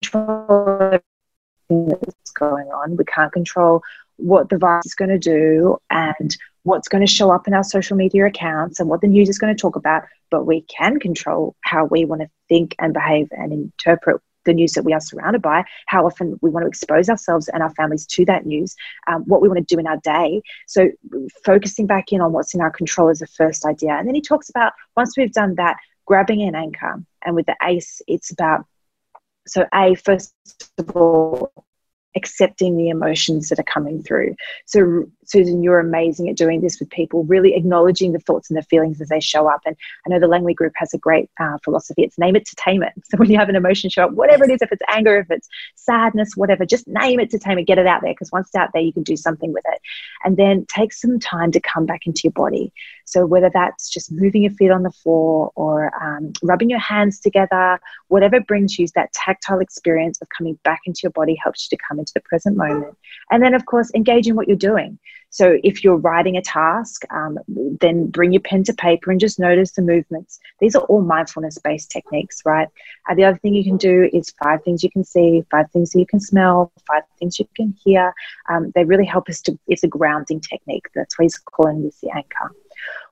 that's 0.00 1.02
going 2.34 2.68
on. 2.68 2.96
We 2.96 3.04
can't 3.04 3.30
control 3.30 3.82
what 4.16 4.48
the 4.48 4.56
virus 4.56 4.86
is 4.86 4.94
going 4.94 5.10
to 5.10 5.18
do 5.18 5.76
and 5.90 6.34
what's 6.62 6.88
going 6.88 7.04
to 7.04 7.12
show 7.12 7.30
up 7.30 7.46
in 7.46 7.52
our 7.52 7.62
social 7.62 7.94
media 7.94 8.24
accounts 8.24 8.80
and 8.80 8.88
what 8.88 9.02
the 9.02 9.06
news 9.06 9.28
is 9.28 9.38
going 9.38 9.54
to 9.54 9.60
talk 9.60 9.76
about, 9.76 10.04
but 10.30 10.46
we 10.46 10.62
can 10.62 10.98
control 10.98 11.54
how 11.60 11.84
we 11.84 12.06
want 12.06 12.22
to 12.22 12.30
think 12.48 12.74
and 12.78 12.94
behave 12.94 13.28
and 13.32 13.52
interpret 13.52 14.22
the 14.46 14.54
news 14.54 14.72
that 14.72 14.84
we 14.84 14.92
are 14.92 15.00
surrounded 15.00 15.42
by, 15.42 15.64
how 15.86 16.06
often 16.06 16.38
we 16.40 16.50
want 16.50 16.64
to 16.64 16.68
expose 16.68 17.10
ourselves 17.10 17.48
and 17.48 17.62
our 17.62 17.74
families 17.74 18.06
to 18.06 18.24
that 18.24 18.46
news, 18.46 18.74
um, 19.06 19.22
what 19.26 19.42
we 19.42 19.48
want 19.48 19.58
to 19.58 19.74
do 19.74 19.78
in 19.78 19.86
our 19.86 19.98
day. 19.98 20.40
So, 20.66 20.88
focusing 21.44 21.86
back 21.86 22.12
in 22.12 22.20
on 22.20 22.32
what's 22.32 22.54
in 22.54 22.60
our 22.60 22.70
control 22.70 23.10
is 23.10 23.18
the 23.18 23.26
first 23.26 23.66
idea. 23.66 23.90
And 23.90 24.08
then 24.08 24.14
he 24.14 24.22
talks 24.22 24.48
about 24.48 24.72
once 24.96 25.16
we've 25.16 25.32
done 25.32 25.56
that, 25.56 25.76
grabbing 26.06 26.42
an 26.42 26.54
anchor. 26.54 27.02
And 27.24 27.34
with 27.34 27.46
the 27.46 27.56
ACE, 27.62 28.00
it's 28.06 28.30
about 28.30 28.64
so 29.46 29.66
a 29.74 29.94
first 29.94 30.34
of 30.78 30.96
all 30.96 31.52
accepting 32.16 32.76
the 32.76 32.88
emotions 32.88 33.48
that 33.48 33.58
are 33.58 33.64
coming 33.64 34.02
through. 34.02 34.34
So 34.64 35.04
susan 35.24 35.62
you're 35.62 35.80
amazing 35.80 36.28
at 36.28 36.36
doing 36.36 36.60
this 36.60 36.78
with 36.78 36.88
people 36.90 37.24
really 37.24 37.54
acknowledging 37.54 38.12
the 38.12 38.20
thoughts 38.20 38.48
and 38.48 38.56
the 38.56 38.62
feelings 38.62 39.00
as 39.00 39.08
they 39.08 39.20
show 39.20 39.48
up. 39.48 39.60
And 39.66 39.76
i 40.04 40.08
know 40.08 40.18
the 40.18 40.26
langley 40.26 40.54
group 40.54 40.72
has 40.76 40.94
a 40.94 40.98
great 40.98 41.30
uh, 41.38 41.58
philosophy. 41.62 42.02
It's 42.02 42.18
name 42.18 42.36
it 42.36 42.46
to 42.46 42.56
tame 42.56 42.82
it. 42.82 42.92
So 43.06 43.18
when 43.18 43.30
you 43.30 43.38
have 43.38 43.48
an 43.48 43.56
emotion 43.56 43.88
show 43.88 44.06
up 44.06 44.12
whatever 44.12 44.44
it 44.44 44.50
is 44.50 44.62
if 44.62 44.72
it's 44.72 44.82
anger 44.88 45.18
if 45.18 45.30
it's 45.30 45.48
sadness 45.76 46.32
whatever 46.34 46.66
just 46.66 46.88
name 46.88 47.20
it 47.20 47.30
to 47.30 47.38
tame 47.38 47.58
it. 47.58 47.66
Get 47.66 47.78
it 47.78 47.86
out 47.86 48.02
there 48.02 48.12
because 48.12 48.32
once 48.32 48.48
it's 48.48 48.56
out 48.56 48.70
there 48.72 48.82
you 48.82 48.92
can 48.92 49.04
do 49.04 49.16
something 49.16 49.52
with 49.52 49.64
it. 49.66 49.80
And 50.24 50.36
then 50.36 50.66
take 50.66 50.92
some 50.92 51.20
time 51.20 51.52
to 51.52 51.60
come 51.60 51.86
back 51.86 52.06
into 52.06 52.22
your 52.24 52.32
body 52.32 52.72
so, 53.06 53.24
whether 53.24 53.48
that's 53.54 53.88
just 53.88 54.10
moving 54.10 54.42
your 54.42 54.50
feet 54.50 54.72
on 54.72 54.82
the 54.82 54.90
floor 54.90 55.52
or 55.54 55.92
um, 56.02 56.32
rubbing 56.42 56.68
your 56.68 56.80
hands 56.80 57.20
together, 57.20 57.78
whatever 58.08 58.40
brings 58.40 58.80
you 58.80 58.88
that 58.96 59.12
tactile 59.12 59.60
experience 59.60 60.20
of 60.20 60.28
coming 60.36 60.58
back 60.64 60.80
into 60.86 61.00
your 61.04 61.12
body 61.12 61.36
helps 61.40 61.68
you 61.70 61.76
to 61.76 61.82
come 61.88 62.00
into 62.00 62.12
the 62.14 62.20
present 62.20 62.56
moment. 62.56 62.96
And 63.30 63.44
then, 63.44 63.54
of 63.54 63.64
course, 63.64 63.92
engage 63.94 64.26
in 64.26 64.34
what 64.34 64.48
you're 64.48 64.56
doing. 64.56 64.98
So, 65.30 65.56
if 65.62 65.84
you're 65.84 65.96
writing 65.96 66.36
a 66.36 66.42
task, 66.42 67.02
um, 67.12 67.38
then 67.46 68.08
bring 68.08 68.32
your 68.32 68.40
pen 68.40 68.64
to 68.64 68.74
paper 68.74 69.12
and 69.12 69.20
just 69.20 69.38
notice 69.38 69.70
the 69.72 69.82
movements. 69.82 70.40
These 70.58 70.74
are 70.74 70.82
all 70.82 71.02
mindfulness 71.02 71.58
based 71.58 71.92
techniques, 71.92 72.42
right? 72.44 72.68
Uh, 73.08 73.14
the 73.14 73.24
other 73.24 73.38
thing 73.38 73.54
you 73.54 73.62
can 73.62 73.76
do 73.76 74.10
is 74.12 74.34
five 74.42 74.64
things 74.64 74.82
you 74.82 74.90
can 74.90 75.04
see, 75.04 75.44
five 75.52 75.70
things 75.70 75.94
you 75.94 76.06
can 76.06 76.18
smell, 76.18 76.72
five 76.88 77.02
things 77.20 77.38
you 77.38 77.46
can 77.54 77.72
hear. 77.84 78.12
Um, 78.48 78.72
they 78.74 78.84
really 78.84 79.04
help 79.04 79.28
us 79.28 79.40
to, 79.42 79.56
it's 79.68 79.84
a 79.84 79.88
grounding 79.88 80.40
technique. 80.40 80.86
That's 80.92 81.16
why 81.16 81.26
he's 81.26 81.38
calling 81.38 81.84
this 81.84 82.00
the 82.00 82.10
anchor. 82.10 82.52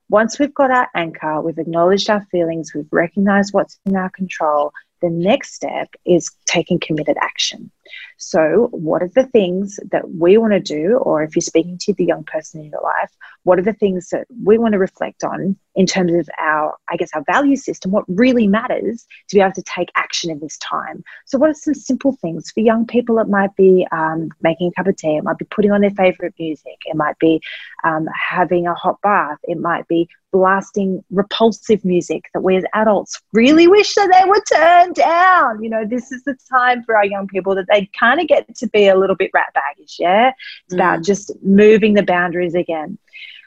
Once 0.09 0.37
we've 0.37 0.53
got 0.53 0.71
our 0.71 0.87
anchor, 0.95 1.41
we've 1.41 1.57
acknowledged 1.57 2.09
our 2.09 2.25
feelings, 2.31 2.73
we've 2.75 2.91
recognized 2.91 3.53
what's 3.53 3.79
in 3.85 3.95
our 3.95 4.09
control, 4.11 4.71
the 5.01 5.09
next 5.09 5.53
step 5.53 5.89
is 6.05 6.29
taking 6.45 6.79
committed 6.79 7.17
action. 7.19 7.71
So, 8.17 8.69
what 8.71 9.03
are 9.03 9.11
the 9.13 9.25
things 9.25 9.79
that 9.91 10.09
we 10.11 10.37
want 10.37 10.53
to 10.53 10.59
do, 10.59 10.97
or 10.97 11.23
if 11.23 11.35
you're 11.35 11.41
speaking 11.41 11.77
to 11.81 11.93
the 11.93 12.05
young 12.05 12.23
person 12.23 12.61
in 12.61 12.71
your 12.71 12.81
life, 12.81 13.11
what 13.43 13.59
are 13.59 13.63
the 13.63 13.73
things 13.73 14.09
that 14.09 14.27
we 14.43 14.57
want 14.57 14.73
to 14.73 14.79
reflect 14.79 15.23
on 15.23 15.57
in 15.75 15.85
terms 15.85 16.13
of 16.13 16.29
our, 16.39 16.75
I 16.89 16.95
guess, 16.95 17.09
our 17.13 17.23
value 17.23 17.57
system, 17.57 17.91
what 17.91 18.05
really 18.07 18.47
matters 18.47 19.05
to 19.29 19.35
be 19.35 19.41
able 19.41 19.51
to 19.53 19.63
take 19.63 19.89
action 19.95 20.31
in 20.31 20.39
this 20.39 20.57
time? 20.57 21.03
So, 21.25 21.37
what 21.37 21.49
are 21.49 21.53
some 21.53 21.73
simple 21.73 22.13
things? 22.21 22.51
For 22.51 22.61
young 22.61 22.85
people, 22.85 23.19
it 23.19 23.27
might 23.27 23.55
be 23.55 23.85
um, 23.91 24.29
making 24.41 24.69
a 24.69 24.71
cup 24.71 24.87
of 24.87 24.95
tea, 24.97 25.17
it 25.17 25.23
might 25.23 25.37
be 25.37 25.45
putting 25.45 25.71
on 25.71 25.81
their 25.81 25.91
favorite 25.91 26.33
music, 26.39 26.77
it 26.85 26.95
might 26.95 27.19
be 27.19 27.41
um, 27.83 28.07
having 28.13 28.67
a 28.67 28.73
hot 28.73 29.01
bath, 29.01 29.37
it 29.43 29.59
might 29.59 29.87
be 29.87 30.07
blasting 30.35 31.01
repulsive 31.11 31.85
music 31.85 32.25
that 32.33 32.41
we 32.41 32.57
as 32.57 32.65
adults 32.73 33.21
really 33.31 33.67
wish 33.67 33.93
that 33.95 34.11
they 34.11 34.29
would 34.29 34.43
turn 34.51 34.91
down. 34.91 35.63
You 35.63 35.69
know, 35.69 35.85
this 35.85 36.11
is 36.11 36.25
the 36.25 36.35
time 36.51 36.83
for 36.83 36.97
our 36.97 37.05
young 37.05 37.27
people 37.27 37.55
that 37.55 37.67
they 37.71 37.74
kind 37.99 38.19
of 38.19 38.27
get 38.27 38.55
to 38.55 38.67
be 38.67 38.87
a 38.87 38.97
little 38.97 39.15
bit 39.15 39.31
rat 39.33 39.53
baggish. 39.55 39.95
Yeah. 39.99 40.31
It's 40.65 40.73
mm. 40.73 40.77
about 40.77 41.03
just 41.03 41.31
moving 41.41 41.93
the 41.93 42.03
boundaries 42.03 42.55
again. 42.55 42.97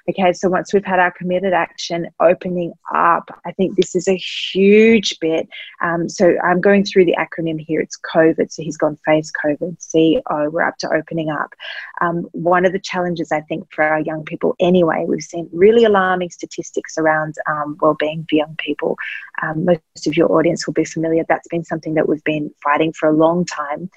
Okay, 0.09 0.33
so 0.33 0.49
once 0.49 0.73
we've 0.73 0.87
had 0.87 0.99
our 0.99 1.11
committed 1.11 1.53
action 1.53 2.09
opening 2.19 2.73
up, 2.95 3.29
I 3.45 3.53
think 3.53 3.77
this 3.77 3.95
is 3.95 4.09
a 4.09 4.17
huge 4.17 5.19
bit. 5.21 5.47
Um, 5.83 6.09
so 6.09 6.35
I'm 6.43 6.63
going 6.63 6.85
through 6.85 7.05
the 7.05 7.17
acronym 7.19 7.61
here. 7.61 7.81
It's 7.81 7.99
COVID. 8.15 8.51
So 8.51 8.63
he's 8.63 8.79
gone 8.79 8.97
FACE 9.05 9.31
COVID, 9.45 9.77
CO. 9.93 10.49
We're 10.49 10.63
up 10.63 10.79
to 10.79 10.91
opening 10.91 11.29
up. 11.29 11.53
Um, 12.01 12.27
one 12.33 12.65
of 12.65 12.73
the 12.73 12.79
challenges 12.79 13.31
I 13.33 13.43
think 13.43 13.71
for 13.71 13.85
our 13.85 14.01
young 14.01 14.25
people, 14.25 14.57
anyway, 14.59 15.05
we've 15.07 15.21
seen 15.21 15.51
really 15.53 15.85
alarming 15.85 16.31
statistics 16.31 16.97
around 16.97 17.35
um, 17.47 17.77
well-being 17.79 18.25
for 18.31 18.37
young 18.37 18.57
people. 18.57 18.97
Um, 19.43 19.67
most 19.67 20.07
of 20.07 20.17
your 20.17 20.33
audience 20.33 20.67
will 20.67 20.75
be 20.75 20.87
familiar. 20.87 21.27
That's 21.29 21.49
been 21.49 21.65
something 21.65 21.93
that 21.95 22.09
we've 22.09 22.25
been 22.25 22.51
fighting 22.63 22.95
for 22.95 23.11
a 23.11 23.13
long 23.13 23.45
time, 23.45 23.91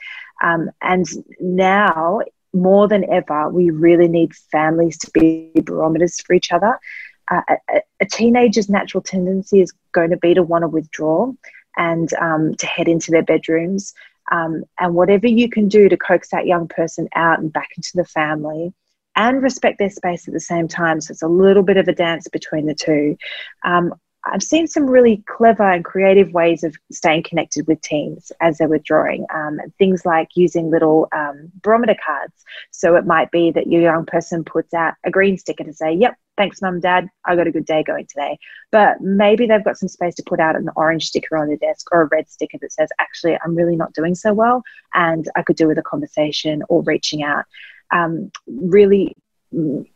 um, 0.44 0.72
and 0.82 1.06
now 1.40 2.20
more 2.54 2.88
than 2.88 3.10
ever, 3.12 3.50
we 3.50 3.70
really 3.70 4.08
need 4.08 4.36
families 4.36 4.98
to 5.00 5.12
be 5.12 5.52
barometers 5.64 6.20
for 6.22 6.34
each 6.34 6.52
other. 6.52 6.80
Uh, 7.30 7.42
a, 7.50 7.82
a, 8.02 8.06
teenager's 8.06 8.70
natural 8.70 9.02
tendency 9.02 9.62
is 9.62 9.72
going 9.94 10.10
to 10.10 10.18
be 10.18 10.34
to 10.34 10.44
want 10.44 10.64
to 10.64 10.68
withdraw 10.68 11.32
and 11.78 12.14
um, 12.16 12.54
to 12.56 12.66
head 12.66 12.88
into 12.88 13.12
their 13.12 13.24
bedrooms. 13.24 13.94
Um, 14.32 14.64
and 14.80 14.96
whatever 14.96 15.28
you 15.28 15.50
can 15.50 15.68
do 15.68 15.88
to 15.88 15.98
coax 15.98 16.30
that 16.30 16.46
young 16.46 16.68
person 16.68 17.08
out 17.16 17.40
and 17.40 17.52
back 17.52 17.70
into 17.78 17.92
the 17.96 18.06
family 18.06 18.74
and 19.16 19.42
respect 19.42 19.78
their 19.80 19.90
space 19.90 20.28
at 20.28 20.34
the 20.34 20.40
same 20.40 20.68
time. 20.68 21.02
So 21.02 21.12
it's 21.12 21.22
a 21.22 21.28
little 21.28 21.64
bit 21.64 21.78
of 21.78 21.88
a 21.88 21.94
dance 21.94 22.28
between 22.28 22.66
the 22.66 22.76
two. 22.76 23.18
Um, 23.64 23.94
I've 24.24 24.44
seen 24.44 24.68
some 24.68 24.86
really 24.86 25.24
clever 25.28 25.64
and 25.64 25.84
creative 25.84 26.32
ways 26.32 26.64
of 26.64 26.76
staying 26.92 27.24
connected 27.24 27.68
with 27.68 27.82
teens 27.82 28.32
as 28.40 28.58
they're 28.58 28.68
withdrawing. 28.68 29.26
Um, 29.34 29.60
things 29.80 30.06
like 30.06 30.30
using 30.36 30.70
little 30.70 31.08
um, 31.12 31.52
barometer 31.64 31.96
cards. 32.06 32.34
So 32.70 32.96
it 32.96 33.08
might 33.08 33.32
be 33.32 33.52
that 33.52 33.68
your 33.68 33.82
young 33.82 34.06
person 34.06 34.44
puts 34.44 34.74
out 34.76 34.94
a 35.04 35.12
green 35.12 35.38
sticker 35.40 35.64
to 35.64 35.74
say, 35.74 35.94
Yep, 35.94 36.16
thanks, 36.38 36.62
mum, 36.62 36.80
dad. 36.80 37.10
I 37.26 37.36
got 37.36 37.48
a 37.48 37.52
good 37.52 37.66
day 37.66 37.84
going 37.84 38.06
today. 38.06 38.38
But 38.72 39.02
maybe 39.02 39.48
they've 39.48 39.64
got 39.64 39.78
some 39.78 39.90
space 39.90 40.14
to 40.16 40.24
put 40.24 40.40
out 40.40 40.56
an 40.56 40.70
orange 40.76 41.08
sticker 41.08 41.36
on 41.36 41.50
the 41.50 41.58
desk 41.58 41.88
or 41.92 42.04
a 42.04 42.10
red 42.12 42.30
sticker 42.30 42.60
that 42.62 42.74
says, 42.74 42.90
Actually, 43.00 43.40
I'm 43.44 43.56
really 43.56 43.76
not 43.76 43.94
doing 43.94 44.14
so 44.14 44.34
well. 44.34 44.62
And 44.94 45.28
I 45.36 45.42
could 45.42 45.56
do 45.56 45.68
with 45.68 45.80
a 45.80 45.84
conversation 45.84 46.62
or 46.70 46.84
reaching 46.84 47.24
out. 47.24 47.46
Um, 47.90 48.32
really. 48.48 49.16
M- 49.56 49.88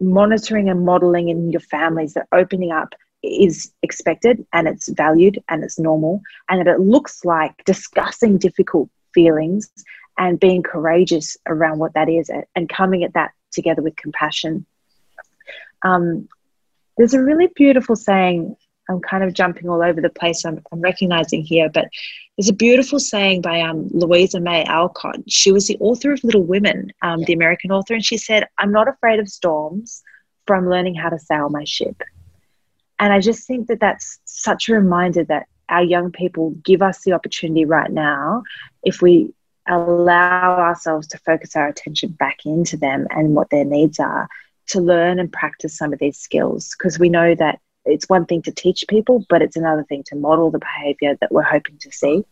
monitoring 0.00 0.68
and 0.68 0.84
modeling 0.84 1.28
in 1.28 1.50
your 1.50 1.60
families 1.60 2.14
that 2.14 2.28
opening 2.32 2.70
up 2.70 2.94
is 3.22 3.72
expected 3.82 4.46
and 4.52 4.68
it's 4.68 4.88
valued 4.88 5.42
and 5.48 5.64
it's 5.64 5.78
normal, 5.78 6.22
and 6.48 6.60
that 6.60 6.72
it 6.72 6.80
looks 6.80 7.24
like 7.24 7.64
discussing 7.64 8.38
difficult 8.38 8.88
feelings 9.14 9.70
and 10.18 10.40
being 10.40 10.62
courageous 10.62 11.36
around 11.46 11.78
what 11.78 11.94
that 11.94 12.08
is 12.08 12.30
and 12.54 12.68
coming 12.68 13.04
at 13.04 13.14
that 13.14 13.30
together 13.52 13.82
with 13.82 13.96
compassion. 13.96 14.66
Um, 15.82 16.28
there's 16.96 17.14
a 17.14 17.22
really 17.22 17.48
beautiful 17.54 17.96
saying. 17.96 18.56
I'm 18.90 19.00
kind 19.00 19.22
of 19.22 19.34
jumping 19.34 19.68
all 19.68 19.82
over 19.82 20.00
the 20.00 20.08
place. 20.08 20.46
I'm, 20.46 20.62
I'm 20.72 20.80
recognizing 20.80 21.42
here, 21.42 21.68
but 21.68 21.88
there's 22.36 22.48
a 22.48 22.54
beautiful 22.54 22.98
saying 22.98 23.42
by 23.42 23.60
um, 23.60 23.88
Louisa 23.90 24.40
May 24.40 24.64
Alcott. 24.64 25.20
She 25.28 25.52
was 25.52 25.66
the 25.66 25.76
author 25.78 26.12
of 26.12 26.24
Little 26.24 26.44
Women, 26.44 26.90
um, 27.02 27.22
the 27.24 27.34
American 27.34 27.70
author, 27.70 27.94
and 27.94 28.04
she 28.04 28.16
said, 28.16 28.46
"I'm 28.58 28.72
not 28.72 28.88
afraid 28.88 29.20
of 29.20 29.28
storms, 29.28 30.02
for 30.46 30.56
I'm 30.56 30.70
learning 30.70 30.94
how 30.94 31.10
to 31.10 31.18
sail 31.18 31.50
my 31.50 31.64
ship." 31.64 32.02
And 32.98 33.12
I 33.12 33.20
just 33.20 33.46
think 33.46 33.68
that 33.68 33.80
that's 33.80 34.18
such 34.24 34.68
a 34.68 34.74
reminder 34.74 35.24
that 35.24 35.46
our 35.68 35.82
young 35.82 36.10
people 36.10 36.50
give 36.64 36.82
us 36.82 37.04
the 37.04 37.12
opportunity 37.12 37.64
right 37.64 37.90
now, 37.90 38.42
if 38.82 39.02
we 39.02 39.32
allow 39.68 40.58
ourselves 40.58 41.06
to 41.08 41.18
focus 41.18 41.54
our 41.54 41.68
attention 41.68 42.10
back 42.12 42.38
into 42.46 42.76
them 42.76 43.06
and 43.10 43.34
what 43.34 43.50
their 43.50 43.64
needs 43.64 44.00
are, 44.00 44.28
to 44.68 44.80
learn 44.80 45.18
and 45.18 45.32
practice 45.32 45.76
some 45.76 45.92
of 45.92 45.98
these 45.98 46.18
skills. 46.18 46.74
Because 46.76 46.98
we 46.98 47.08
know 47.08 47.34
that 47.34 47.60
it's 47.84 48.08
one 48.08 48.26
thing 48.26 48.42
to 48.42 48.52
teach 48.52 48.84
people, 48.88 49.24
but 49.28 49.42
it's 49.42 49.56
another 49.56 49.84
thing 49.84 50.02
to 50.06 50.16
model 50.16 50.50
the 50.50 50.58
behavior 50.58 51.16
that 51.20 51.32
we're 51.32 51.42
hoping 51.42 51.78
to 51.78 51.92
see. 51.92 52.24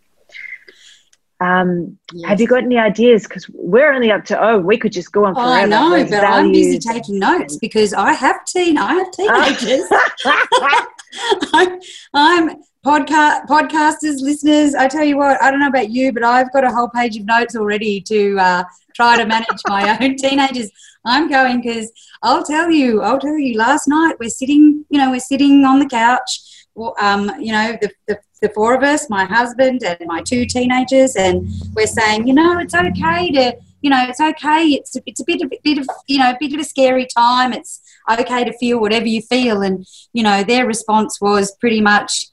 Um, 1.40 1.98
yes. 2.12 2.28
Have 2.30 2.40
you 2.40 2.46
got 2.46 2.62
any 2.62 2.78
ideas? 2.78 3.24
Because 3.24 3.48
we're 3.52 3.92
only 3.92 4.10
up 4.10 4.24
to 4.26 4.42
oh, 4.42 4.58
we 4.58 4.78
could 4.78 4.92
just 4.92 5.12
go 5.12 5.24
on 5.26 5.34
forever. 5.34 5.48
Oh, 5.48 5.52
I 5.52 5.64
know, 5.66 6.04
but 6.08 6.24
I'm 6.24 6.50
busy 6.52 6.78
taking 6.78 7.18
notes 7.18 7.56
because 7.56 7.92
I 7.92 8.12
have 8.12 8.44
teen, 8.46 8.78
I 8.78 8.94
have 8.94 9.10
teenagers. 9.12 9.88
I'm, 11.52 11.80
I'm 12.14 12.56
podcast 12.84 13.46
podcasters, 13.46 14.20
listeners. 14.20 14.74
I 14.74 14.88
tell 14.88 15.04
you 15.04 15.18
what, 15.18 15.42
I 15.42 15.50
don't 15.50 15.60
know 15.60 15.68
about 15.68 15.90
you, 15.90 16.12
but 16.12 16.22
I've 16.22 16.52
got 16.52 16.64
a 16.64 16.70
whole 16.70 16.88
page 16.88 17.16
of 17.16 17.26
notes 17.26 17.54
already 17.56 18.00
to 18.02 18.38
uh, 18.38 18.64
try 18.94 19.16
to 19.18 19.26
manage 19.26 19.60
my 19.68 19.98
own 20.00 20.16
teenagers. 20.16 20.70
I'm 21.04 21.28
going 21.28 21.60
because 21.60 21.92
I'll 22.22 22.44
tell 22.44 22.70
you, 22.70 23.02
I'll 23.02 23.18
tell 23.20 23.38
you. 23.38 23.58
Last 23.58 23.88
night 23.88 24.14
we're 24.18 24.30
sitting, 24.30 24.84
you 24.88 24.98
know, 24.98 25.10
we're 25.10 25.20
sitting 25.20 25.64
on 25.64 25.80
the 25.80 25.86
couch. 25.86 26.40
Well, 26.74 26.94
Um, 27.00 27.32
you 27.40 27.52
know, 27.52 27.76
the, 27.80 27.90
the 28.06 28.18
the 28.40 28.48
four 28.50 28.74
of 28.74 28.82
us, 28.82 29.08
my 29.08 29.24
husband 29.24 29.82
and 29.82 29.98
my 30.06 30.22
two 30.22 30.46
teenagers, 30.46 31.16
and 31.16 31.48
we're 31.74 31.86
saying, 31.86 32.26
you 32.26 32.34
know, 32.34 32.58
it's 32.58 32.74
okay 32.74 33.30
to, 33.32 33.56
you 33.80 33.90
know, 33.90 34.04
it's 34.08 34.20
okay. 34.20 34.64
It's 34.68 34.96
it's 35.06 35.20
a 35.20 35.24
bit 35.24 35.42
of 35.42 35.52
bit 35.62 35.78
of 35.78 35.88
you 36.06 36.18
know, 36.18 36.30
a 36.30 36.36
bit 36.38 36.52
of 36.52 36.60
a 36.60 36.64
scary 36.64 37.06
time. 37.06 37.52
It's 37.52 37.80
okay 38.10 38.44
to 38.44 38.56
feel 38.58 38.80
whatever 38.80 39.06
you 39.06 39.22
feel, 39.22 39.62
and 39.62 39.86
you 40.12 40.22
know, 40.22 40.42
their 40.42 40.66
response 40.66 41.20
was 41.20 41.54
pretty 41.56 41.80
much, 41.80 42.26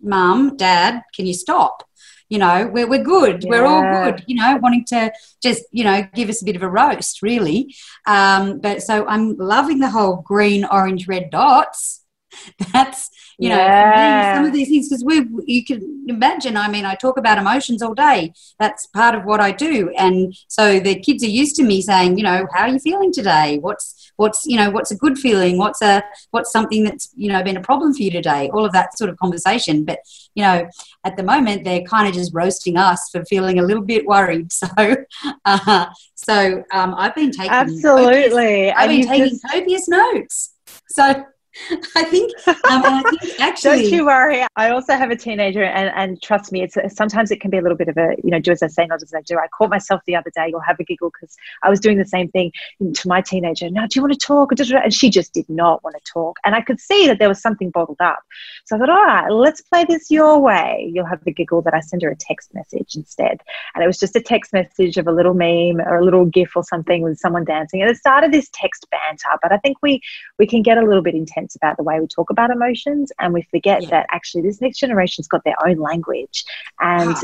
"Mum, 0.00 0.56
Dad, 0.56 1.02
can 1.14 1.26
you 1.26 1.34
stop?" 1.34 1.84
You 2.28 2.38
know, 2.38 2.70
we're 2.72 2.88
we're 2.88 3.04
good. 3.04 3.44
Yeah. 3.44 3.50
We're 3.50 3.66
all 3.66 3.82
good. 3.82 4.24
You 4.26 4.36
know, 4.36 4.56
wanting 4.56 4.84
to 4.86 5.12
just 5.42 5.64
you 5.70 5.84
know 5.84 6.02
give 6.14 6.28
us 6.28 6.42
a 6.42 6.44
bit 6.44 6.56
of 6.56 6.62
a 6.62 6.68
roast, 6.68 7.22
really. 7.22 7.74
Um, 8.06 8.60
but 8.60 8.82
so 8.82 9.06
I'm 9.06 9.36
loving 9.36 9.78
the 9.78 9.90
whole 9.90 10.16
green, 10.16 10.64
orange, 10.64 11.06
red 11.06 11.30
dots. 11.30 12.02
That's 12.72 13.10
you 13.38 13.48
know 13.48 13.56
yeah. 13.56 14.36
some 14.36 14.44
of 14.44 14.52
these 14.52 14.68
things 14.68 14.88
because 14.88 15.04
we 15.04 15.26
you 15.46 15.64
can 15.64 16.04
imagine 16.08 16.56
i 16.56 16.68
mean 16.68 16.84
i 16.84 16.94
talk 16.94 17.16
about 17.16 17.38
emotions 17.38 17.82
all 17.82 17.94
day. 17.94 18.32
That's 18.58 18.86
part 18.86 19.14
of 19.14 19.24
what 19.24 19.40
i 19.40 19.50
do. 19.52 19.90
And 19.96 20.34
so 20.48 20.80
the 20.80 20.98
kids 21.00 21.22
are 21.22 21.28
used 21.42 21.56
to 21.56 21.62
me 21.62 21.82
saying 21.82 22.18
you 22.18 22.24
know 22.24 22.46
how 22.52 22.62
are 22.64 22.68
you 22.68 22.78
feeling 22.78 23.12
today? 23.12 23.58
What's 23.58 24.12
what's 24.16 24.44
you 24.46 24.56
know 24.56 24.70
what's 24.70 24.90
a 24.90 24.96
good 24.96 25.18
feeling? 25.18 25.58
What's 25.58 25.82
a 25.82 26.02
what's 26.30 26.52
something 26.52 26.84
that's 26.84 27.10
you 27.14 27.30
know 27.30 27.42
been 27.42 27.56
a 27.56 27.62
problem 27.62 27.94
for 27.94 28.02
you 28.02 28.10
today? 28.10 28.50
All 28.52 28.64
of 28.64 28.72
that 28.72 28.96
sort 28.96 29.10
of 29.10 29.18
conversation. 29.18 29.84
But 29.84 29.98
you 30.34 30.42
know 30.42 30.68
at 31.04 31.16
the 31.16 31.22
moment 31.22 31.64
they're 31.64 31.82
kind 31.82 32.08
of 32.08 32.14
just 32.14 32.34
roasting 32.34 32.76
us 32.76 33.08
for 33.10 33.24
feeling 33.24 33.58
a 33.58 33.62
little 33.62 33.84
bit 33.84 34.06
worried. 34.06 34.52
So 34.64 34.96
uh, 35.44 35.86
so 36.14 36.64
um, 36.72 36.94
i've 36.96 37.14
been 37.14 37.30
taking 37.30 37.50
absolutely. 37.50 38.70
copious, 38.70 38.74
i've 38.76 38.88
been 38.88 39.06
taking 39.06 39.28
just... 39.28 39.42
copious 39.50 39.88
notes. 39.88 40.54
So 40.88 41.24
I 41.96 42.04
think, 42.04 42.32
um, 42.48 42.54
I 42.64 43.02
think 43.02 43.40
actually. 43.40 43.82
Don't 43.82 43.92
you 43.92 44.06
worry. 44.06 44.44
I 44.56 44.70
also 44.70 44.94
have 44.94 45.10
a 45.10 45.16
teenager, 45.16 45.64
and, 45.64 45.90
and 45.94 46.20
trust 46.22 46.52
me, 46.52 46.62
it's 46.62 46.76
sometimes 46.96 47.30
it 47.30 47.40
can 47.40 47.50
be 47.50 47.58
a 47.58 47.62
little 47.62 47.76
bit 47.76 47.88
of 47.88 47.96
a, 47.96 48.16
you 48.22 48.30
know, 48.30 48.40
do 48.40 48.52
as 48.52 48.62
I 48.62 48.66
say, 48.66 48.86
not 48.86 49.02
as 49.02 49.12
I 49.14 49.20
do. 49.22 49.36
I 49.36 49.46
caught 49.48 49.70
myself 49.70 50.00
the 50.06 50.16
other 50.16 50.30
day, 50.34 50.46
you'll 50.48 50.60
have 50.60 50.80
a 50.80 50.84
giggle 50.84 51.10
because 51.10 51.36
I 51.62 51.70
was 51.70 51.80
doing 51.80 51.98
the 51.98 52.06
same 52.06 52.28
thing 52.30 52.52
to 52.94 53.08
my 53.08 53.20
teenager. 53.20 53.70
Now, 53.70 53.82
do 53.82 53.90
you 53.94 54.02
want 54.02 54.12
to 54.12 54.26
talk? 54.26 54.52
And 54.52 54.92
she 54.92 55.10
just 55.10 55.32
did 55.32 55.48
not 55.48 55.82
want 55.84 55.96
to 55.96 56.12
talk. 56.12 56.38
And 56.44 56.54
I 56.54 56.60
could 56.60 56.80
see 56.80 57.06
that 57.06 57.18
there 57.18 57.28
was 57.28 57.40
something 57.40 57.70
bottled 57.70 58.00
up. 58.00 58.20
So 58.64 58.76
I 58.76 58.78
thought, 58.80 58.90
all 58.90 59.04
right, 59.04 59.30
let's 59.30 59.60
play 59.60 59.84
this 59.84 60.10
your 60.10 60.40
way. 60.40 60.90
You'll 60.92 61.06
have 61.06 61.22
the 61.24 61.32
giggle 61.32 61.62
that 61.62 61.74
I 61.74 61.80
send 61.80 62.02
her 62.02 62.10
a 62.10 62.16
text 62.16 62.52
message 62.54 62.96
instead. 62.96 63.42
And 63.74 63.84
it 63.84 63.86
was 63.86 63.98
just 63.98 64.16
a 64.16 64.20
text 64.20 64.52
message 64.52 64.96
of 64.96 65.06
a 65.06 65.12
little 65.12 65.34
meme 65.34 65.80
or 65.86 65.98
a 65.98 66.04
little 66.04 66.24
GIF 66.24 66.56
or 66.56 66.64
something 66.64 67.02
with 67.02 67.18
someone 67.18 67.44
dancing. 67.44 67.80
And 67.80 67.90
it 67.90 67.96
started 67.96 68.32
this 68.32 68.50
text 68.52 68.86
banter. 68.90 69.38
But 69.40 69.52
I 69.52 69.58
think 69.58 69.78
we, 69.82 70.00
we 70.38 70.46
can 70.46 70.62
get 70.62 70.78
a 70.78 70.84
little 70.84 71.02
bit 71.02 71.14
intense 71.14 71.43
about 71.56 71.76
the 71.76 71.82
way 71.82 72.00
we 72.00 72.06
talk 72.06 72.30
about 72.30 72.50
emotions 72.50 73.12
and 73.18 73.32
we 73.32 73.42
forget 73.42 73.82
yeah. 73.82 73.90
that 73.90 74.06
actually 74.10 74.42
this 74.42 74.60
next 74.60 74.78
generation's 74.78 75.28
got 75.28 75.42
their 75.44 75.56
own 75.66 75.76
language 75.76 76.44
and 76.80 77.14
ah. 77.16 77.22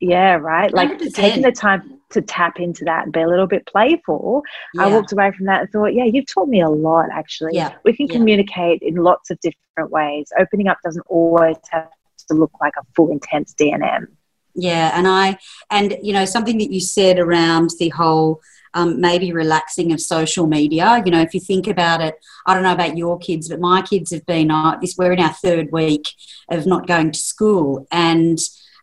yeah 0.00 0.34
right 0.34 0.72
like 0.72 0.90
100%. 0.98 1.14
taking 1.14 1.42
the 1.42 1.52
time 1.52 1.98
to 2.10 2.20
tap 2.20 2.58
into 2.58 2.84
that 2.84 3.04
and 3.04 3.12
be 3.12 3.20
a 3.20 3.28
little 3.28 3.46
bit 3.46 3.66
playful 3.66 4.42
yeah. 4.74 4.84
i 4.84 4.86
walked 4.88 5.12
away 5.12 5.30
from 5.32 5.46
that 5.46 5.62
and 5.62 5.70
thought 5.70 5.94
yeah 5.94 6.04
you've 6.04 6.26
taught 6.26 6.48
me 6.48 6.60
a 6.60 6.68
lot 6.68 7.06
actually 7.12 7.54
yeah. 7.54 7.74
we 7.84 7.92
can 7.92 8.08
communicate 8.08 8.82
in 8.82 8.96
lots 8.96 9.30
of 9.30 9.38
different 9.40 9.90
ways 9.90 10.26
opening 10.38 10.68
up 10.68 10.78
doesn't 10.84 11.06
always 11.08 11.56
have 11.70 11.88
to 12.28 12.34
look 12.34 12.52
like 12.60 12.74
a 12.78 12.84
full 12.94 13.10
intense 13.10 13.54
D&M 13.54 14.08
yeah 14.54 14.96
and 14.96 15.08
i 15.08 15.36
and 15.70 15.96
you 16.02 16.12
know 16.12 16.24
something 16.24 16.58
that 16.58 16.70
you 16.70 16.80
said 16.80 17.18
around 17.18 17.70
the 17.78 17.88
whole 17.90 18.40
um, 18.74 19.00
maybe 19.00 19.32
relaxing 19.32 19.92
of 19.92 20.00
social 20.00 20.46
media. 20.46 21.02
You 21.04 21.12
know, 21.12 21.20
if 21.20 21.32
you 21.32 21.40
think 21.40 21.66
about 21.66 22.00
it, 22.00 22.16
I 22.46 22.54
don't 22.54 22.62
know 22.62 22.72
about 22.72 22.96
your 22.96 23.18
kids, 23.18 23.48
but 23.48 23.60
my 23.60 23.82
kids 23.82 24.12
have 24.12 24.26
been 24.26 24.50
uh, 24.50 24.76
this. 24.80 24.96
We're 24.98 25.12
in 25.12 25.20
our 25.20 25.32
third 25.32 25.72
week 25.72 26.08
of 26.50 26.66
not 26.66 26.86
going 26.86 27.12
to 27.12 27.18
school, 27.18 27.86
and 27.90 28.38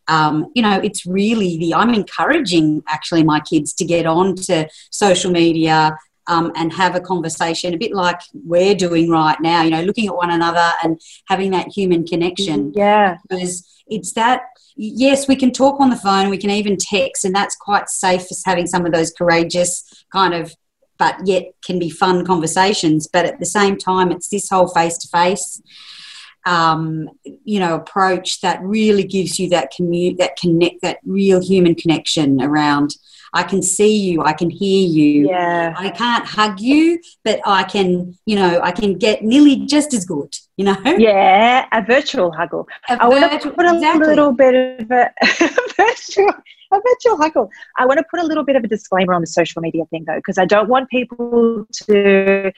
um, 0.08 0.52
you 0.56 0.62
know, 0.62 0.80
it's 0.80 1.06
really 1.06 1.58
the. 1.58 1.76
I'm 1.76 1.94
encouraging 1.94 2.84
actually 2.88 3.24
my 3.24 3.40
kids 3.40 3.74
to 3.76 3.86
get 3.86 4.06
on 4.06 4.36
to 4.36 4.68
social 4.90 5.32
media. 5.32 5.98
Um, 6.28 6.52
and 6.56 6.72
have 6.72 6.96
a 6.96 7.02
conversation, 7.02 7.74
a 7.74 7.78
bit 7.78 7.94
like 7.94 8.22
we're 8.34 8.76
doing 8.76 9.10
right 9.10 9.38
now, 9.42 9.64
you 9.64 9.72
know, 9.72 9.82
looking 9.82 10.08
at 10.08 10.16
one 10.16 10.30
another 10.30 10.72
and 10.84 11.02
having 11.28 11.50
that 11.52 11.70
human 11.70 12.06
connection. 12.06 12.72
Yeah. 12.76 13.18
Because 13.28 13.68
it's 13.88 14.14
that 14.14 14.44
yes, 14.76 15.28
we 15.28 15.36
can 15.36 15.52
talk 15.52 15.80
on 15.80 15.90
the 15.90 15.96
phone, 15.96 16.30
we 16.30 16.38
can 16.38 16.52
even 16.52 16.78
text, 16.78 17.26
and 17.26 17.36
that's 17.36 17.56
quite 17.56 17.90
safe 17.90 18.22
for 18.22 18.36
having 18.46 18.68
some 18.68 18.86
of 18.86 18.94
those 18.94 19.12
courageous 19.12 20.06
kind 20.12 20.34
of, 20.34 20.56
but 20.98 21.16
yet 21.26 21.46
can 21.66 21.80
be 21.80 21.90
fun 21.90 22.26
conversations. 22.26 23.08
But 23.12 23.26
at 23.26 23.40
the 23.40 23.46
same 23.46 23.78
time, 23.78 24.12
it's 24.12 24.30
this 24.30 24.50
whole 24.50 24.68
face 24.68 24.98
to 25.00 25.08
face 25.08 25.62
you 26.46 27.60
know 27.60 27.76
approach 27.76 28.42
that 28.42 28.60
really 28.64 29.04
gives 29.04 29.40
you 29.40 29.48
that 29.50 29.72
commute 29.76 30.18
that 30.18 30.36
connect 30.38 30.82
that 30.82 30.98
real 31.06 31.40
human 31.40 31.76
connection 31.76 32.42
around 32.42 32.96
I 33.34 33.44
can 33.44 33.62
see 33.62 33.98
you, 33.98 34.24
I 34.24 34.34
can 34.34 34.50
hear 34.50 34.88
you. 34.88 35.30
Yeah. 35.30 35.74
I 35.78 35.90
can't 35.90 36.26
hug 36.26 36.60
you, 36.60 37.00
but 37.24 37.40
I 37.46 37.64
can, 37.64 38.18
you 38.26 38.36
know, 38.36 38.60
I 38.62 38.72
can 38.72 38.98
get 38.98 39.24
nearly 39.24 39.56
just 39.66 39.94
as 39.94 40.06
good, 40.06 40.36
you 40.58 40.66
know? 40.66 40.78
Yeah, 40.84 41.66
a 41.72 41.82
virtual 41.82 42.32
huggle. 42.32 42.66
A 42.90 43.02
I 43.02 43.08
want 43.08 43.42
to 43.42 43.52
put 43.52 43.66
a 43.66 43.76
exactly. 43.76 44.08
little 44.08 44.34
bit 44.34 44.82
of 44.82 44.92
a, 44.92 45.12
virtual, 45.78 46.30
a 46.74 46.82
virtual 46.90 47.18
huggle. 47.18 47.50
I 47.78 47.86
want 47.86 48.00
to 48.00 48.06
put 48.12 48.20
a 48.20 48.26
little 48.26 48.44
bit 48.44 48.58
of 48.58 48.64
a 48.66 48.68
disclaimer 48.68 49.14
on 49.14 49.22
the 49.22 49.28
social 49.28 49.62
media 49.62 49.86
thing 49.86 50.04
though, 50.06 50.18
because 50.18 50.38
I 50.38 50.46
don't 50.46 50.68
want 50.68 50.90
people 50.90 51.66
to 51.86 52.52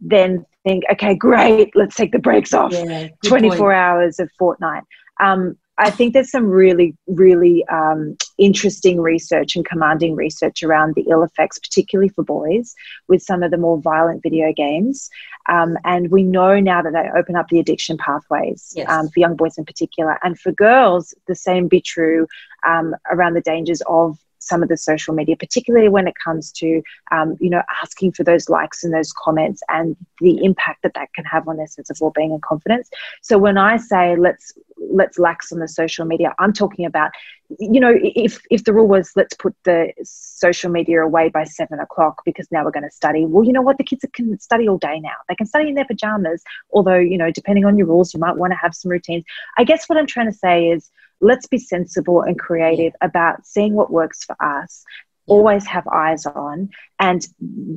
then 0.00 0.46
think, 0.64 0.84
okay, 0.92 1.14
great, 1.14 1.74
let's 1.74 1.94
take 1.94 2.12
the 2.12 2.18
brakes 2.18 2.54
off. 2.54 2.72
Yeah, 2.72 3.08
24 3.24 3.56
point. 3.58 3.72
hours 3.74 4.18
of 4.18 4.30
Fortnite. 4.40 4.82
Um, 5.20 5.56
I 5.78 5.90
think 5.90 6.14
there's 6.14 6.30
some 6.30 6.46
really, 6.46 6.96
really 7.06 7.66
um, 7.68 8.16
interesting 8.38 9.00
research 9.00 9.56
and 9.56 9.64
commanding 9.64 10.14
research 10.14 10.62
around 10.62 10.94
the 10.94 11.06
ill 11.10 11.22
effects, 11.22 11.58
particularly 11.58 12.08
for 12.08 12.24
boys, 12.24 12.74
with 13.08 13.22
some 13.22 13.42
of 13.42 13.50
the 13.50 13.58
more 13.58 13.80
violent 13.80 14.22
video 14.22 14.52
games. 14.54 15.10
Um, 15.48 15.76
and 15.84 16.10
we 16.10 16.22
know 16.22 16.58
now 16.60 16.82
that 16.82 16.92
they 16.92 17.10
open 17.18 17.36
up 17.36 17.48
the 17.48 17.60
addiction 17.60 17.98
pathways 17.98 18.72
Yes. 18.74 18.88
um, 18.88 19.08
for 19.08 19.20
young 19.20 19.36
boys 19.36 19.58
in 19.58 19.64
particular. 19.64 20.18
And 20.22 20.38
for 20.38 20.50
girls, 20.52 21.14
the 21.26 21.34
same 21.34 21.68
be 21.68 21.80
true 21.80 22.26
um, 22.66 22.94
around 23.10 23.34
the 23.34 23.40
dangers 23.42 23.82
of 23.86 24.18
some 24.38 24.62
of 24.62 24.68
the 24.68 24.76
social 24.76 25.12
media, 25.12 25.36
particularly 25.36 25.88
when 25.88 26.06
it 26.06 26.14
comes 26.22 26.52
to, 26.52 26.82
um, 27.10 27.36
you 27.40 27.50
know, 27.50 27.62
asking 27.82 28.12
for 28.12 28.22
those 28.22 28.48
likes 28.48 28.84
and 28.84 28.94
those 28.94 29.12
comments 29.12 29.60
and 29.68 29.96
the 30.20 30.44
impact 30.44 30.82
that 30.82 30.94
that 30.94 31.12
can 31.14 31.24
have 31.24 31.48
on 31.48 31.56
their 31.56 31.66
sense 31.66 31.90
of 31.90 31.98
well-being 32.00 32.32
and 32.32 32.42
confidence. 32.42 32.88
So 33.22 33.38
when 33.38 33.58
I 33.58 33.76
say 33.76 34.16
let's 34.16 34.52
let's 34.78 35.18
lax 35.18 35.52
on 35.52 35.58
the 35.58 35.68
social 35.68 36.04
media, 36.04 36.34
I'm 36.38 36.52
talking 36.52 36.84
about, 36.84 37.10
you 37.58 37.80
know, 37.80 37.92
if 37.94 38.40
if 38.50 38.64
the 38.64 38.72
rule 38.72 38.88
was 38.88 39.12
let's 39.16 39.34
put 39.34 39.54
the 39.64 39.92
social 40.02 40.70
media 40.70 41.02
away 41.02 41.28
by 41.28 41.44
seven 41.44 41.78
o'clock 41.80 42.22
because 42.24 42.46
now 42.50 42.64
we're 42.64 42.70
going 42.70 42.88
to 42.88 42.90
study. 42.90 43.24
Well, 43.24 43.44
you 43.44 43.52
know 43.52 43.62
what, 43.62 43.78
the 43.78 43.84
kids 43.84 44.04
can 44.12 44.38
study 44.40 44.68
all 44.68 44.78
day 44.78 45.00
now. 45.00 45.14
They 45.28 45.34
can 45.34 45.46
study 45.46 45.68
in 45.68 45.74
their 45.74 45.84
pajamas. 45.84 46.42
Although 46.72 46.98
you 46.98 47.18
know, 47.18 47.30
depending 47.30 47.64
on 47.64 47.78
your 47.78 47.86
rules, 47.86 48.12
you 48.14 48.20
might 48.20 48.36
want 48.36 48.52
to 48.52 48.58
have 48.58 48.74
some 48.74 48.90
routines. 48.90 49.24
I 49.56 49.64
guess 49.64 49.88
what 49.88 49.98
I'm 49.98 50.06
trying 50.06 50.30
to 50.30 50.36
say 50.36 50.70
is 50.70 50.90
let's 51.20 51.46
be 51.46 51.58
sensible 51.58 52.22
and 52.22 52.38
creative 52.38 52.92
about 53.00 53.46
seeing 53.46 53.74
what 53.74 53.90
works 53.90 54.24
for 54.24 54.36
us 54.40 54.84
always 55.26 55.66
have 55.66 55.86
eyes 55.88 56.24
on 56.26 56.70
and 56.98 57.26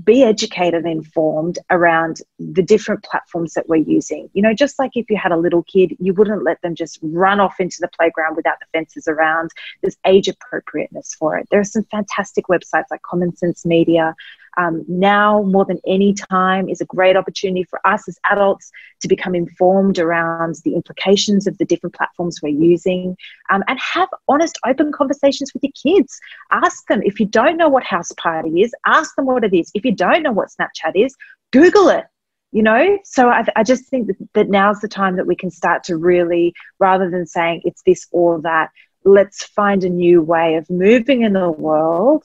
be 0.03 0.23
educated 0.23 0.85
and 0.85 0.91
informed 0.91 1.59
around 1.69 2.21
the 2.37 2.61
different 2.61 3.03
platforms 3.03 3.53
that 3.53 3.67
we're 3.67 3.77
using. 3.77 4.29
You 4.33 4.41
know, 4.41 4.53
just 4.53 4.79
like 4.79 4.91
if 4.93 5.09
you 5.09 5.17
had 5.17 5.31
a 5.31 5.37
little 5.37 5.63
kid, 5.63 5.95
you 5.99 6.13
wouldn't 6.13 6.43
let 6.43 6.61
them 6.61 6.75
just 6.75 6.99
run 7.01 7.39
off 7.39 7.59
into 7.59 7.77
the 7.79 7.89
playground 7.89 8.35
without 8.35 8.59
the 8.59 8.67
fences 8.71 9.07
around. 9.07 9.51
There's 9.81 9.97
age 10.05 10.27
appropriateness 10.27 11.15
for 11.15 11.37
it. 11.37 11.47
There 11.51 11.59
are 11.59 11.65
some 11.65 11.83
fantastic 11.85 12.45
websites 12.47 12.85
like 12.91 13.01
Common 13.01 13.35
Sense 13.35 13.65
Media. 13.65 14.15
Um, 14.57 14.83
now, 14.87 15.43
more 15.43 15.65
than 15.65 15.79
any 15.85 16.13
time, 16.13 16.69
is 16.69 16.81
a 16.81 16.85
great 16.85 17.15
opportunity 17.15 17.63
for 17.63 17.85
us 17.87 18.07
as 18.07 18.17
adults 18.25 18.71
to 19.01 19.07
become 19.07 19.35
informed 19.35 19.99
around 19.99 20.55
the 20.63 20.75
implications 20.75 21.47
of 21.47 21.57
the 21.57 21.65
different 21.65 21.95
platforms 21.95 22.39
we're 22.41 22.49
using 22.49 23.15
um, 23.49 23.63
and 23.67 23.79
have 23.79 24.09
honest, 24.27 24.57
open 24.65 24.91
conversations 24.91 25.53
with 25.53 25.63
your 25.63 25.71
kids. 25.71 26.19
Ask 26.51 26.87
them 26.87 27.01
if 27.03 27.19
you 27.19 27.25
don't 27.25 27.57
know 27.57 27.69
what 27.69 27.83
House 27.83 28.11
Party 28.13 28.61
is, 28.61 28.73
ask 28.85 29.15
them 29.15 29.25
what 29.25 29.43
it 29.43 29.53
is. 29.53 29.71
If 29.73 29.85
you 29.85 29.93
don't 29.93 30.23
know 30.23 30.31
what 30.31 30.49
Snapchat 30.49 30.93
is, 30.95 31.15
Google 31.51 31.89
it. 31.89 32.05
You 32.51 32.63
know, 32.63 32.97
so 33.03 33.29
I, 33.29 33.45
I 33.55 33.61
just 33.61 33.85
think 33.89 34.07
that, 34.07 34.15
that 34.33 34.49
now's 34.49 34.79
the 34.79 34.87
time 34.87 35.17
that 35.17 35.27
we 35.27 35.35
can 35.35 35.51
start 35.51 35.83
to 35.83 35.97
really, 35.97 36.55
rather 36.79 37.07
than 37.07 37.27
saying 37.27 37.61
it's 37.63 37.83
this 37.85 38.07
or 38.11 38.41
that, 38.41 38.71
let's 39.09 39.43
find 39.43 39.83
a 39.83 39.89
new 39.89 40.21
way 40.21 40.55
of 40.55 40.69
moving 40.69 41.21
in 41.23 41.33
the 41.33 41.51
world 41.51 42.23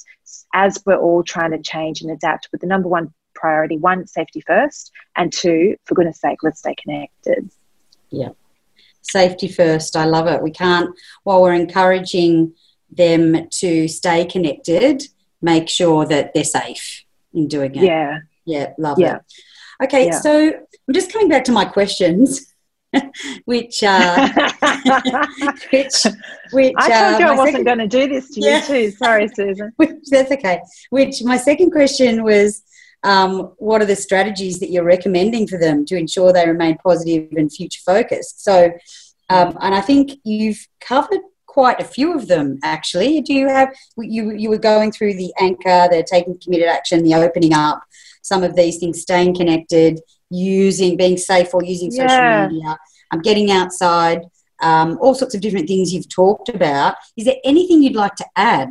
as 0.52 0.82
we're 0.84 0.96
all 0.96 1.22
trying 1.22 1.50
to 1.52 1.58
change 1.62 2.02
and 2.02 2.10
adapt 2.10 2.48
with 2.52 2.60
the 2.60 2.66
number 2.66 2.88
one 2.88 3.12
priority 3.34 3.76
one, 3.76 4.06
safety 4.06 4.40
first, 4.46 4.92
and 5.16 5.32
two, 5.32 5.76
for 5.84 5.94
goodness 5.94 6.20
sake, 6.20 6.38
let's 6.42 6.60
stay 6.60 6.74
connected. 6.74 7.50
Yeah. 8.10 8.30
Safety 9.02 9.48
first. 9.48 9.96
I 9.96 10.04
love 10.04 10.26
it. 10.28 10.42
We 10.42 10.50
can't, 10.50 10.90
while 11.24 11.42
we're 11.42 11.52
encouraging 11.54 12.54
them 12.90 13.48
to 13.50 13.88
stay 13.88 14.24
connected, 14.24 15.02
make 15.42 15.68
sure 15.68 16.06
that 16.06 16.32
they're 16.32 16.44
safe 16.44 17.04
in 17.34 17.48
doing 17.48 17.74
it. 17.74 17.82
Yeah. 17.82 18.20
Yeah, 18.44 18.72
love 18.78 18.98
Yeah. 18.98 19.16
it. 19.16 19.84
Okay, 19.84 20.06
Yeah. 20.06 20.20
so 20.20 20.48
I'm 20.54 20.94
just 20.94 21.12
coming 21.12 21.28
back 21.28 21.44
to 21.44 21.52
my 21.52 21.64
questions, 21.64 22.53
which 23.44 23.82
uh, 23.82 24.28
which 25.72 25.94
which 26.52 26.74
I 26.78 26.88
told 26.88 27.14
uh, 27.14 27.18
you 27.18 27.26
I 27.26 27.30
wasn't 27.36 27.48
second- 27.50 27.64
going 27.64 27.78
to 27.78 27.88
do 27.88 28.08
this 28.08 28.30
to 28.34 28.40
Yeah. 28.40 28.60
you 28.60 28.66
too. 28.66 28.90
Sorry, 28.96 29.28
Susan. 29.28 29.72
which 29.76 29.90
that's 30.10 30.30
okay. 30.32 30.60
Which 30.90 31.22
my 31.22 31.36
second 31.36 31.70
question 31.70 32.22
was, 32.22 32.62
um, 33.02 33.52
what 33.58 33.82
are 33.82 33.86
the 33.86 33.96
strategies 33.96 34.60
that 34.60 34.70
you're 34.70 34.84
recommending 34.84 35.46
for 35.46 35.58
them 35.58 35.84
to 35.86 35.96
ensure 35.96 36.32
they 36.32 36.46
remain 36.48 36.76
positive 36.78 37.28
and 37.36 37.52
future 37.52 37.80
focused? 37.84 38.42
So, 38.44 38.72
um, 39.30 39.56
and 39.60 39.74
I 39.74 39.80
think 39.80 40.12
you've 40.24 40.66
covered 40.80 41.20
quite 41.46 41.80
a 41.80 41.84
few 41.84 42.14
of 42.14 42.26
them 42.26 42.58
actually. 42.64 43.20
Do 43.20 43.32
you 43.32 43.48
have 43.48 43.68
you 43.98 44.32
you 44.32 44.48
were 44.50 44.58
going 44.58 44.90
through 44.92 45.14
the 45.14 45.32
anchor, 45.40 45.88
the 45.90 46.04
taking 46.08 46.38
committed 46.42 46.68
action, 46.68 47.02
the 47.04 47.14
opening 47.14 47.52
up, 47.54 47.82
some 48.22 48.42
of 48.42 48.56
these 48.56 48.78
things, 48.78 49.00
staying 49.02 49.34
connected, 49.36 50.00
using 50.30 50.96
being 50.96 51.16
safe 51.16 51.54
or 51.54 51.62
using 51.62 51.90
social 51.92 52.08
Yeah. 52.16 52.48
media, 52.48 52.76
um, 53.14 53.22
getting 53.22 53.50
outside. 53.50 54.22
Um, 54.62 54.98
all 55.00 55.14
sorts 55.14 55.34
of 55.34 55.40
different 55.40 55.66
things 55.68 55.92
you've 55.92 56.08
talked 56.08 56.48
about. 56.48 56.94
Is 57.16 57.24
there 57.24 57.36
anything 57.44 57.82
you'd 57.82 57.96
like 57.96 58.14
to 58.16 58.24
add? 58.36 58.70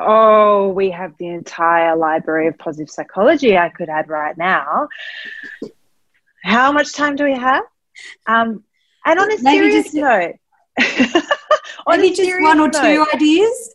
Oh, 0.00 0.68
we 0.68 0.90
have 0.90 1.12
the 1.18 1.28
entire 1.28 1.94
library 1.94 2.46
of 2.48 2.56
positive 2.58 2.90
psychology 2.90 3.56
I 3.58 3.68
could 3.68 3.88
add 3.90 4.08
right 4.08 4.36
now. 4.36 4.88
How 6.42 6.72
much 6.72 6.94
time 6.94 7.16
do 7.16 7.24
we 7.24 7.34
have? 7.34 7.64
Um, 8.26 8.64
and 9.04 9.18
on 9.20 9.30
a 9.30 9.36
Maybe 9.42 9.70
serious 9.70 9.84
just- 9.92 9.94
note, 9.94 10.34
on 11.86 12.00
Maybe 12.00 12.14
just 12.14 12.40
one 12.40 12.60
or 12.60 12.68
note, 12.68 12.72
two 12.72 13.06
ideas. 13.14 13.74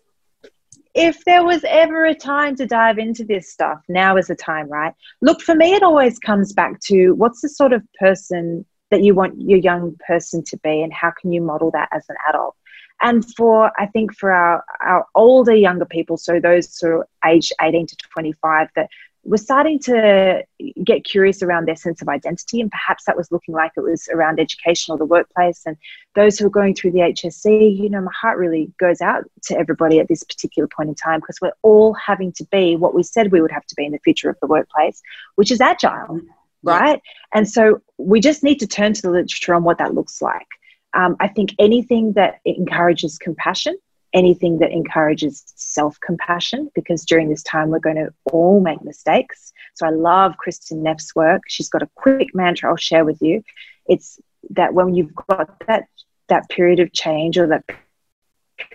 if 0.95 1.23
there 1.25 1.43
was 1.45 1.63
ever 1.67 2.05
a 2.05 2.15
time 2.15 2.55
to 2.55 2.65
dive 2.65 2.97
into 2.97 3.23
this 3.23 3.51
stuff, 3.51 3.81
now 3.87 4.17
is 4.17 4.27
the 4.27 4.35
time, 4.35 4.67
right? 4.67 4.93
Look, 5.21 5.41
for 5.41 5.53
me, 5.53 5.73
it 5.73 5.83
always 5.83 6.17
comes 6.17 6.53
back 6.53 6.79
to 6.87 7.11
what's 7.11 7.41
the 7.41 7.49
sort 7.49 7.71
of 7.71 7.83
person 7.99 8.65
that 8.91 9.03
you 9.03 9.13
want 9.13 9.39
your 9.41 9.59
young 9.59 9.95
person 10.07 10.43
to 10.43 10.57
be, 10.57 10.81
and 10.81 10.93
how 10.93 11.11
can 11.11 11.31
you 11.31 11.41
model 11.41 11.71
that 11.71 11.89
as 11.91 12.05
an 12.09 12.15
adult? 12.29 12.55
And 13.01 13.25
for, 13.35 13.71
I 13.77 13.87
think, 13.87 14.15
for 14.15 14.31
our, 14.31 14.63
our 14.81 15.05
older, 15.15 15.53
younger 15.53 15.85
people, 15.85 16.17
so 16.17 16.39
those 16.39 16.73
sort 16.73 17.01
of 17.01 17.07
age 17.25 17.51
18 17.61 17.87
to 17.87 17.95
25, 18.13 18.69
that 18.75 18.89
we're 19.25 19.37
starting 19.37 19.79
to 19.79 20.43
get 20.83 21.03
curious 21.03 21.41
around 21.41 21.67
their 21.67 21.75
sense 21.75 22.01
of 22.01 22.07
identity, 22.07 22.61
and 22.61 22.69
perhaps 22.69 23.05
that 23.05 23.17
was 23.17 23.31
looking 23.31 23.55
like 23.55 23.71
it 23.75 23.81
was 23.81 24.07
around 24.13 24.39
education 24.39 24.93
or 24.93 24.99
the 24.99 25.05
workplace. 25.05 25.63
And 25.65 25.75
those 26.13 26.37
who 26.37 26.45
are 26.45 26.51
going 26.51 26.75
through 26.75 26.91
the 26.91 26.99
HSC, 26.99 27.75
you 27.75 27.89
know, 27.89 28.01
my 28.01 28.11
heart 28.13 28.37
really 28.37 28.71
goes 28.79 29.01
out 29.01 29.23
to 29.45 29.57
everybody 29.57 29.99
at 29.99 30.07
this 30.07 30.23
particular 30.23 30.67
point 30.67 30.89
in 30.89 30.95
time 30.95 31.19
because 31.19 31.39
we're 31.41 31.53
all 31.63 31.93
having 31.95 32.31
to 32.33 32.45
be 32.51 32.75
what 32.75 32.93
we 32.93 33.01
said 33.01 33.31
we 33.31 33.41
would 33.41 33.51
have 33.51 33.65
to 33.65 33.75
be 33.75 33.85
in 33.85 33.91
the 33.91 33.99
future 33.99 34.29
of 34.29 34.37
the 34.41 34.47
workplace, 34.47 35.01
which 35.35 35.51
is 35.51 35.59
agile, 35.59 36.21
right? 36.65 37.01
And 37.33 37.47
so 37.49 37.81
we 37.97 38.19
just 38.19 38.43
need 38.43 38.59
to 38.59 38.67
turn 38.67 38.93
to 38.93 39.01
the 39.01 39.11
literature 39.11 39.53
on 39.53 39.63
what 39.63 39.77
that 39.77 39.93
looks 39.93 40.21
like. 40.21 40.47
Um, 40.93 41.15
I 41.19 41.27
think 41.27 41.53
anything 41.59 42.13
that 42.13 42.39
encourages 42.45 43.17
compassion, 43.17 43.77
anything 44.13 44.59
that 44.59 44.71
encourages 44.71 45.43
self 45.55 45.99
compassion, 45.99 46.71
because 46.73 47.05
during 47.05 47.29
this 47.29 47.43
time 47.43 47.69
we're 47.69 47.79
going 47.79 47.97
to 47.97 48.13
all 48.31 48.61
make 48.61 48.81
mistakes. 48.83 49.51
So 49.73 49.85
I 49.85 49.89
love 49.89 50.35
Kristin 50.45 50.77
Neff's 50.77 51.15
work. 51.15 51.43
She's 51.47 51.69
got 51.69 51.83
a 51.83 51.89
quick 51.95 52.33
mantra 52.33 52.69
I'll 52.69 52.77
share 52.77 53.03
with 53.03 53.21
you. 53.21 53.43
It's 53.87 54.19
that 54.51 54.73
when 54.73 54.95
you've 54.95 55.13
got 55.15 55.59
that 55.67 55.87
that 56.27 56.49
period 56.49 56.79
of 56.79 56.91
change 56.91 57.37
or 57.37 57.47
that 57.47 57.63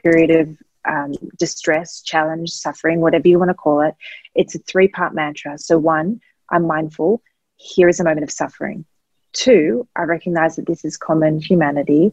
period 0.02 0.30
of 0.30 0.56
um, 0.88 1.12
distress, 1.38 2.00
challenge, 2.00 2.50
suffering, 2.50 3.00
whatever 3.00 3.28
you 3.28 3.38
want 3.38 3.50
to 3.50 3.54
call 3.54 3.80
it, 3.80 3.94
it's 4.34 4.54
a 4.54 4.58
three 4.58 4.88
part 4.88 5.14
mantra. 5.14 5.58
So, 5.58 5.78
one, 5.78 6.20
I'm 6.50 6.66
mindful. 6.66 7.22
Here 7.62 7.90
is 7.90 8.00
a 8.00 8.04
moment 8.04 8.24
of 8.24 8.30
suffering. 8.30 8.86
Two, 9.34 9.86
I 9.94 10.04
recognize 10.04 10.56
that 10.56 10.66
this 10.66 10.82
is 10.82 10.96
common 10.96 11.38
humanity. 11.38 12.12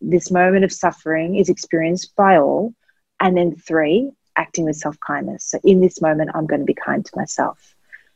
This 0.00 0.30
moment 0.30 0.64
of 0.64 0.72
suffering 0.72 1.36
is 1.36 1.50
experienced 1.50 2.16
by 2.16 2.38
all. 2.38 2.72
And 3.20 3.36
then 3.36 3.54
three, 3.54 4.10
acting 4.36 4.64
with 4.64 4.76
self 4.76 4.98
kindness. 5.00 5.44
So, 5.44 5.60
in 5.62 5.82
this 5.82 6.00
moment, 6.00 6.30
I'm 6.34 6.46
going 6.46 6.60
to 6.60 6.64
be 6.64 6.74
kind 6.74 7.04
to 7.04 7.12
myself. 7.16 7.74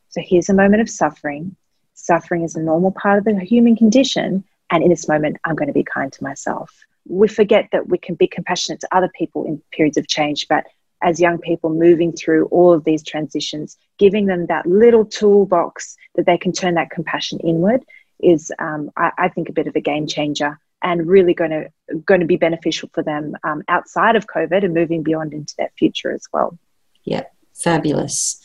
So, 0.08 0.22
here's 0.24 0.48
a 0.48 0.54
moment 0.54 0.80
of 0.80 0.88
suffering. 0.88 1.54
Suffering 1.92 2.42
is 2.42 2.56
a 2.56 2.62
normal 2.62 2.92
part 2.92 3.18
of 3.18 3.24
the 3.24 3.38
human 3.40 3.76
condition. 3.76 4.42
And 4.70 4.82
in 4.82 4.88
this 4.88 5.06
moment, 5.08 5.36
I'm 5.44 5.56
going 5.56 5.68
to 5.68 5.74
be 5.74 5.84
kind 5.84 6.10
to 6.10 6.24
myself. 6.24 6.72
We 7.06 7.28
forget 7.28 7.68
that 7.72 7.88
we 7.90 7.98
can 7.98 8.14
be 8.14 8.26
compassionate 8.26 8.80
to 8.80 8.96
other 8.96 9.10
people 9.14 9.44
in 9.44 9.60
periods 9.72 9.98
of 9.98 10.08
change, 10.08 10.48
but 10.48 10.64
as 11.02 11.20
young 11.20 11.38
people 11.38 11.70
moving 11.70 12.12
through 12.12 12.46
all 12.46 12.72
of 12.72 12.84
these 12.84 13.02
transitions, 13.02 13.76
giving 13.98 14.26
them 14.26 14.46
that 14.46 14.66
little 14.66 15.04
toolbox 15.04 15.96
that 16.14 16.26
they 16.26 16.38
can 16.38 16.52
turn 16.52 16.74
that 16.74 16.90
compassion 16.90 17.38
inward 17.40 17.84
is, 18.20 18.52
um, 18.58 18.90
I, 18.96 19.10
I 19.18 19.28
think, 19.28 19.48
a 19.48 19.52
bit 19.52 19.66
of 19.66 19.76
a 19.76 19.80
game 19.80 20.06
changer 20.06 20.58
and 20.82 21.06
really 21.06 21.34
going 21.34 21.50
to 21.50 21.70
going 22.04 22.20
to 22.20 22.26
be 22.26 22.36
beneficial 22.36 22.88
for 22.92 23.02
them 23.02 23.36
um, 23.44 23.62
outside 23.68 24.16
of 24.16 24.26
COVID 24.26 24.64
and 24.64 24.74
moving 24.74 25.02
beyond 25.02 25.32
into 25.32 25.54
that 25.58 25.72
future 25.78 26.12
as 26.12 26.26
well. 26.32 26.58
Yeah, 27.04 27.24
fabulous. 27.54 28.40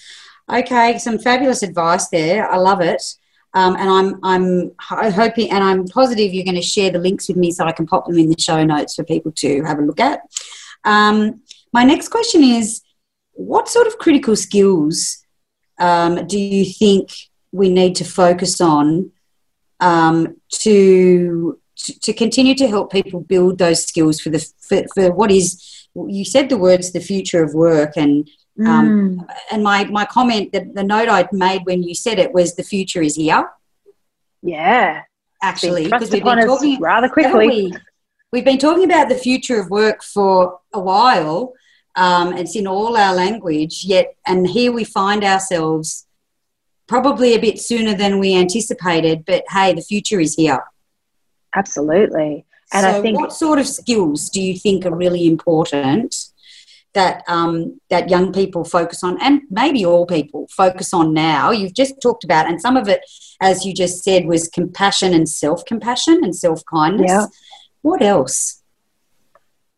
Okay, 0.51 0.97
some 0.97 1.19
fabulous 1.19 1.63
advice 1.63 2.09
there. 2.09 2.49
I 2.49 2.57
love 2.57 2.81
it. 2.81 3.01
Um, 3.53 3.75
and 3.75 3.89
I'm 3.89 4.19
I'm 4.23 5.11
hoping 5.11 5.51
and 5.51 5.63
I'm 5.63 5.85
positive 5.87 6.33
you're 6.33 6.45
going 6.45 6.55
to 6.55 6.61
share 6.61 6.91
the 6.91 6.99
links 6.99 7.27
with 7.27 7.37
me 7.37 7.51
so 7.51 7.65
I 7.65 7.71
can 7.71 7.87
pop 7.87 8.05
them 8.05 8.17
in 8.17 8.29
the 8.29 8.39
show 8.39 8.63
notes 8.63 8.95
for 8.95 9.03
people 9.03 9.31
to 9.37 9.63
have 9.63 9.79
a 9.79 9.81
look 9.81 9.99
at. 9.99 10.21
Um, 10.83 11.41
my 11.73 11.83
next 11.83 12.09
question 12.09 12.43
is, 12.43 12.81
what 13.33 13.69
sort 13.69 13.87
of 13.87 13.97
critical 13.97 14.35
skills 14.35 15.23
um, 15.79 16.25
do 16.25 16.39
you 16.39 16.65
think 16.65 17.11
we 17.51 17.69
need 17.69 17.95
to 17.95 18.03
focus 18.03 18.59
on 18.59 19.11
um, 19.79 20.37
to, 20.49 21.59
to, 21.75 22.13
continue 22.13 22.55
to 22.55 22.67
help 22.67 22.91
people 22.91 23.19
build 23.19 23.59
those 23.59 23.85
skills 23.85 24.19
for 24.19 24.31
the 24.31 24.39
for, 24.59 24.83
for 24.95 25.11
what 25.11 25.31
is 25.31 25.87
you 26.07 26.25
said 26.25 26.49
the 26.49 26.57
words 26.57 26.91
the 26.91 26.99
future 26.99 27.43
of 27.43 27.53
work 27.53 27.95
and 27.95 28.27
um, 28.65 29.19
mm. 29.19 29.35
and 29.51 29.63
my 29.63 29.85
my 29.85 30.05
comment 30.05 30.51
that 30.51 30.73
the 30.73 30.83
note 30.83 31.09
I'd 31.09 31.31
made 31.31 31.61
when 31.65 31.83
you 31.83 31.93
said 31.93 32.17
it 32.17 32.33
was 32.33 32.55
the 32.55 32.63
future 32.63 33.03
is 33.03 33.15
here. 33.15 33.47
Yeah, 34.41 35.03
actually, 35.43 35.83
because 35.83 36.09
we've 36.09 36.23
been 36.23 36.45
talking 36.45 36.79
rather 36.79 37.09
quickly. 37.09 37.73
We? 38.31 38.37
We've 38.37 38.45
been 38.45 38.57
talking 38.57 38.85
about 38.85 39.09
the 39.09 39.15
future 39.15 39.59
of 39.59 39.69
work 39.69 40.03
for 40.03 40.59
a 40.73 40.79
while. 40.79 41.53
Um, 41.95 42.33
it's 42.33 42.55
in 42.55 42.67
all 42.67 42.95
our 42.97 43.15
language, 43.15 43.83
yet, 43.85 44.15
and 44.25 44.47
here 44.47 44.71
we 44.71 44.83
find 44.83 45.23
ourselves 45.23 46.05
probably 46.87 47.33
a 47.33 47.39
bit 47.39 47.59
sooner 47.59 47.93
than 47.95 48.19
we 48.19 48.35
anticipated. 48.35 49.25
But 49.25 49.43
hey, 49.49 49.73
the 49.73 49.81
future 49.81 50.19
is 50.19 50.35
here. 50.35 50.63
Absolutely. 51.55 52.45
And 52.73 52.83
so 52.83 52.99
I 52.99 53.01
think, 53.01 53.17
what 53.17 53.33
sort 53.33 53.59
of 53.59 53.67
skills 53.67 54.29
do 54.29 54.41
you 54.41 54.57
think 54.57 54.85
are 54.85 54.95
really 54.95 55.25
important 55.25 56.15
that 56.93 57.23
um, 57.27 57.79
that 57.89 58.09
young 58.09 58.33
people 58.33 58.63
focus 58.63 59.03
on, 59.03 59.19
and 59.21 59.41
maybe 59.49 59.85
all 59.85 60.05
people 60.05 60.47
focus 60.51 60.93
on 60.93 61.13
now? 61.13 61.51
You've 61.51 61.73
just 61.73 61.95
talked 62.01 62.23
about, 62.23 62.47
and 62.47 62.61
some 62.61 62.77
of 62.77 62.87
it, 62.87 63.01
as 63.41 63.65
you 63.65 63.73
just 63.73 64.03
said, 64.03 64.25
was 64.25 64.47
compassion 64.49 65.13
and 65.13 65.27
self 65.27 65.65
compassion 65.65 66.19
and 66.23 66.35
self 66.35 66.63
kindness. 66.65 67.09
Yeah. 67.09 67.25
What 67.81 68.01
else? 68.01 68.61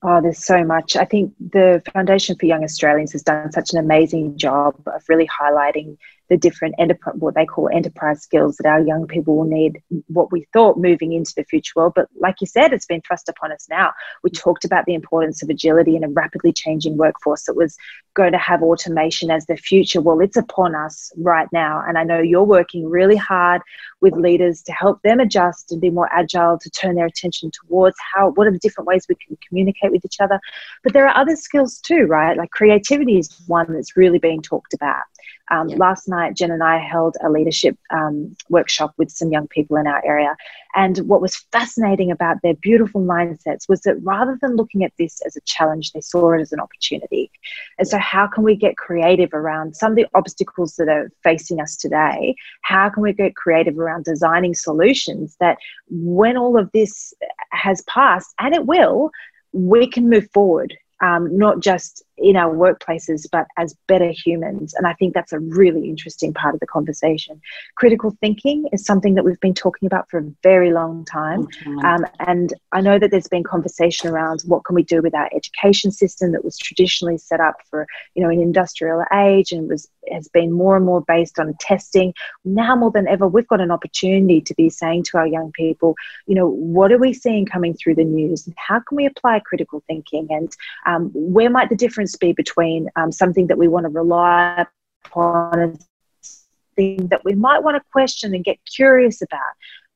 Oh, 0.02 0.22
there's 0.22 0.46
so 0.46 0.64
much. 0.64 0.96
I 0.96 1.06
think 1.06 1.34
the 1.40 1.82
Foundation 1.94 2.38
for 2.38 2.46
Young 2.46 2.64
Australians 2.64 3.12
has 3.12 3.24
done 3.24 3.52
such 3.52 3.74
an 3.74 3.80
amazing 3.80 4.38
job 4.38 4.76
of 4.88 5.04
really 5.10 5.28
highlighting 5.28 5.98
the 6.30 6.38
different 6.38 6.76
enterprise, 6.78 7.16
what 7.18 7.36
they 7.36 7.46
call 7.46 7.70
enterprise 7.70 8.22
skills 8.22 8.58
that 8.58 8.68
our 8.68 8.82
young 8.82 9.08
people 9.08 9.36
will 9.36 9.46
need, 9.46 9.82
what 10.08 10.32
we 10.32 10.46
thought 10.54 10.78
moving 10.78 11.14
into 11.14 11.34
the 11.36 11.44
future 11.44 11.74
world. 11.76 11.94
But 11.96 12.08
like 12.20 12.36
you 12.40 12.48
said, 12.48 12.72
it's 12.72 12.86
been 12.86 13.02
thrust 13.02 13.30
upon 13.30 13.52
us 13.52 13.68
now. 13.70 13.92
We 14.24 14.30
talked 14.30 14.64
about 14.64 14.86
the 14.86 14.94
importance 14.94 15.42
of 15.42 15.50
agility 15.50 15.96
in 15.96 16.04
a 16.04 16.10
rapidly 16.10 16.54
changing 16.54 16.98
workforce 16.98 17.44
that 17.46 17.56
was 17.56 17.78
going 18.14 18.32
to 18.32 18.38
have 18.38 18.62
automation 18.62 19.32
as 19.32 19.46
the 19.48 19.58
future. 19.58 20.02
Well, 20.02 20.20
it's 20.20 20.38
upon 20.38 20.76
us 20.76 21.12
right 21.18 21.48
now. 21.52 21.84
And 21.88 21.98
I 21.98 22.04
know 22.04 22.20
you're 22.20 22.44
working 22.44 22.88
really 22.88 23.16
hard 23.16 23.62
with 24.02 24.14
leaders 24.14 24.62
to 24.64 24.72
help 24.72 25.02
them 25.02 25.20
adjust 25.20 25.72
and 25.72 25.82
be 25.82 25.90
more 25.90 26.10
agile, 26.12 26.60
to 26.60 26.70
turn 26.70 26.96
their 26.96 27.06
attention 27.06 27.52
towards 27.52 27.98
how, 28.14 28.32
what 28.32 28.48
are 28.48 28.52
the 28.52 28.60
different 28.60 28.88
ways 28.88 29.06
we 29.10 29.16
can 29.16 29.38
communicate 29.48 29.92
with 29.92 30.06
each 30.06 30.20
other. 30.20 30.40
But 30.84 30.94
there 30.94 31.08
are 31.08 31.18
other 31.18 31.36
skills 31.36 31.80
too, 31.80 32.06
right? 32.06 32.38
Like 32.38 32.52
creativity 32.52 33.18
is 33.18 33.36
one 33.48 33.74
that's 33.74 33.98
really 33.98 34.20
being 34.20 34.42
talked 34.42 34.74
about. 34.74 35.04
Um, 35.52 35.70
yeah. 35.70 35.78
Last 35.78 36.08
night, 36.08 36.36
Jen 36.36 36.52
and 36.52 36.64
I 36.64 36.78
held 36.78 37.18
a 37.24 37.30
leadership 37.30 37.78
um, 37.90 38.36
workshop 38.50 38.94
with 38.98 39.10
some 39.10 39.32
young 39.32 39.48
people 39.48 39.78
in 39.78 39.88
our 39.88 40.04
area. 40.06 40.36
And 40.76 41.00
what 41.00 41.22
was 41.22 41.38
fascinating 41.52 42.12
about 42.12 42.38
their 42.44 42.54
beautiful 42.54 43.02
mindsets 43.02 43.68
was 43.68 43.82
that 43.82 43.96
rather 44.04 44.38
than 44.42 44.56
looking 44.56 44.84
at 44.84 44.94
this 45.00 45.22
as 45.26 45.36
a 45.36 45.42
challenge, 45.42 45.92
they 45.92 46.02
saw 46.02 46.34
it 46.34 46.42
as 46.42 46.52
an 46.52 46.60
opportunity. 46.60 47.32
And 47.78 47.88
so, 47.88 47.98
how 47.98 48.28
can 48.28 48.44
we 48.44 48.56
get 48.56 48.78
creative 48.78 49.34
around 49.34 49.76
some 49.76 49.92
of 49.92 49.96
the 49.96 50.08
obstacles 50.14 50.76
that 50.76 50.88
are 50.88 51.12
facing 51.24 51.60
us 51.60 51.76
today? 51.76 52.36
How 52.62 52.90
can 52.90 53.02
we 53.02 53.14
get 53.14 53.36
creative 53.36 53.80
around 53.80 54.06
designing 54.06 54.54
solutions 54.54 55.36
that, 55.40 55.58
when 55.90 56.38
all 56.38 56.58
of 56.58 56.72
this 56.72 57.14
has 57.52 57.82
passed, 57.84 58.34
and 58.40 58.54
it 58.54 58.68
will, 58.68 59.10
we 59.52 59.90
can 59.90 60.08
move 60.10 60.28
forward 60.32 60.78
um, 61.02 61.36
not 61.38 61.62
just 61.62 62.04
in 62.22 62.36
our 62.36 62.54
workplaces, 62.54 63.26
but 63.32 63.48
as 63.58 63.76
better 63.88 64.12
humans. 64.12 64.74
And 64.74 64.88
I 64.88 64.94
think 64.94 65.14
that's 65.14 65.34
a 65.34 65.40
really 65.40 65.90
interesting 65.90 66.34
part 66.34 66.54
of 66.54 66.60
the 66.60 66.68
conversation. 66.68 67.42
Critical 67.76 68.16
thinking 68.22 68.68
is 68.72 68.86
something 68.86 69.16
that 69.16 69.24
we've 69.24 69.40
been 69.40 69.54
talking 69.54 69.88
about 69.88 70.10
for 70.10 70.20
a 70.20 70.32
very 70.44 70.72
long 70.72 71.06
time. 71.06 71.48
Um, 71.84 72.06
and 72.20 72.54
I 72.72 72.82
know 72.82 73.00
that 73.00 73.12
there's 73.12 73.28
been 73.28 73.44
conversation 73.44 74.10
around 74.10 74.42
what 74.46 74.66
can 74.66 74.76
we 74.76 74.84
do 74.84 75.02
with 75.02 75.16
our 75.16 75.30
education 75.34 75.92
system 75.92 76.32
that 76.34 76.44
was 76.44 76.58
traditionally 76.58 77.18
set 77.18 77.40
up 77.40 77.56
for, 77.70 77.88
you 78.16 78.24
know, 78.24 78.30
an 78.30 78.42
industrial 78.42 79.04
age 79.14 79.52
and 79.52 79.70
was 79.70 79.88
has 80.12 80.28
been 80.28 80.52
more 80.52 80.76
and 80.76 80.86
more 80.86 81.02
based 81.02 81.40
on 81.40 81.54
testing. 81.60 82.14
Now 82.44 82.76
more 82.76 82.92
than 82.92 83.08
ever, 83.08 83.28
we've 83.28 83.48
got 83.48 83.62
an 83.62 83.72
opportunity 83.72 84.42
to 84.42 84.54
be 84.56 84.70
saying 84.70 85.04
to 85.04 85.18
our 85.18 85.28
young 85.28 85.52
people, 85.52 85.96
you 86.26 86.36
know, 86.36 86.48
what 86.48 86.92
are 86.92 86.98
we 86.98 87.14
seeing 87.14 87.46
coming 87.46 87.74
through 87.74 87.96
the 87.96 88.04
news 88.04 88.46
and 88.46 88.56
how 88.58 88.80
can 88.80 88.96
we 88.96 89.06
apply 89.06 89.40
critical 89.40 89.84
thinking 89.88 90.28
and 90.30 90.56
um, 90.86 91.12
where 91.14 91.50
might 91.50 91.70
the 91.70 91.76
difference 91.76 92.09
be 92.16 92.34
between 92.34 92.90
um, 92.96 93.12
something 93.12 93.48
that 93.48 93.58
we 93.58 93.68
want 93.68 93.86
to 93.86 93.90
rely 93.90 94.66
upon 95.06 95.60
and 95.60 95.86
something 96.22 97.08
that 97.08 97.24
we 97.24 97.34
might 97.34 97.64
want 97.64 97.76
to 97.76 97.84
question 97.92 98.34
and 98.34 98.44
get 98.44 98.58
curious 98.66 99.22
about, 99.22 99.40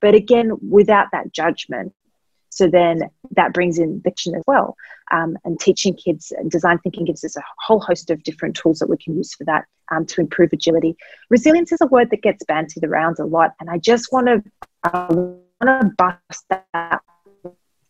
but 0.02 0.16
again, 0.16 0.52
without 0.70 1.08
that 1.12 1.32
judgment. 1.32 1.94
So 2.50 2.68
then 2.68 3.10
that 3.32 3.52
brings 3.52 3.80
in 3.80 4.00
fiction 4.02 4.36
as 4.36 4.44
well. 4.46 4.76
Um, 5.12 5.38
and 5.44 5.60
teaching 5.60 5.96
kids 5.96 6.32
and 6.32 6.52
design 6.52 6.78
thinking 6.80 7.06
gives 7.06 7.24
us 7.24 7.36
a 7.36 7.42
whole 7.58 7.80
host 7.80 8.12
of 8.12 8.22
different 8.24 8.56
tools 8.56 8.80
that 8.80 8.90
we 8.90 8.98
can 8.98 9.18
use 9.18 9.34
for 9.34 9.44
that 9.46 9.66
um, 9.92 10.06
to 10.08 10.22
improve 10.22 10.54
agility. 10.54 10.96
Resilience 11.30 11.72
is 11.72 11.82
a 11.82 11.88
word 11.88 12.12
that 12.12 12.22
gets 12.22 12.44
bandied 12.46 12.84
around 12.84 13.18
a 13.20 13.26
lot, 13.26 13.52
and 13.60 13.70
I 13.70 13.80
just 13.80 14.12
want 14.12 14.28
to 14.28 14.44
uh, 14.84 15.08
want 15.10 15.82
to 15.82 15.92
bust 15.98 16.46
that 16.50 17.02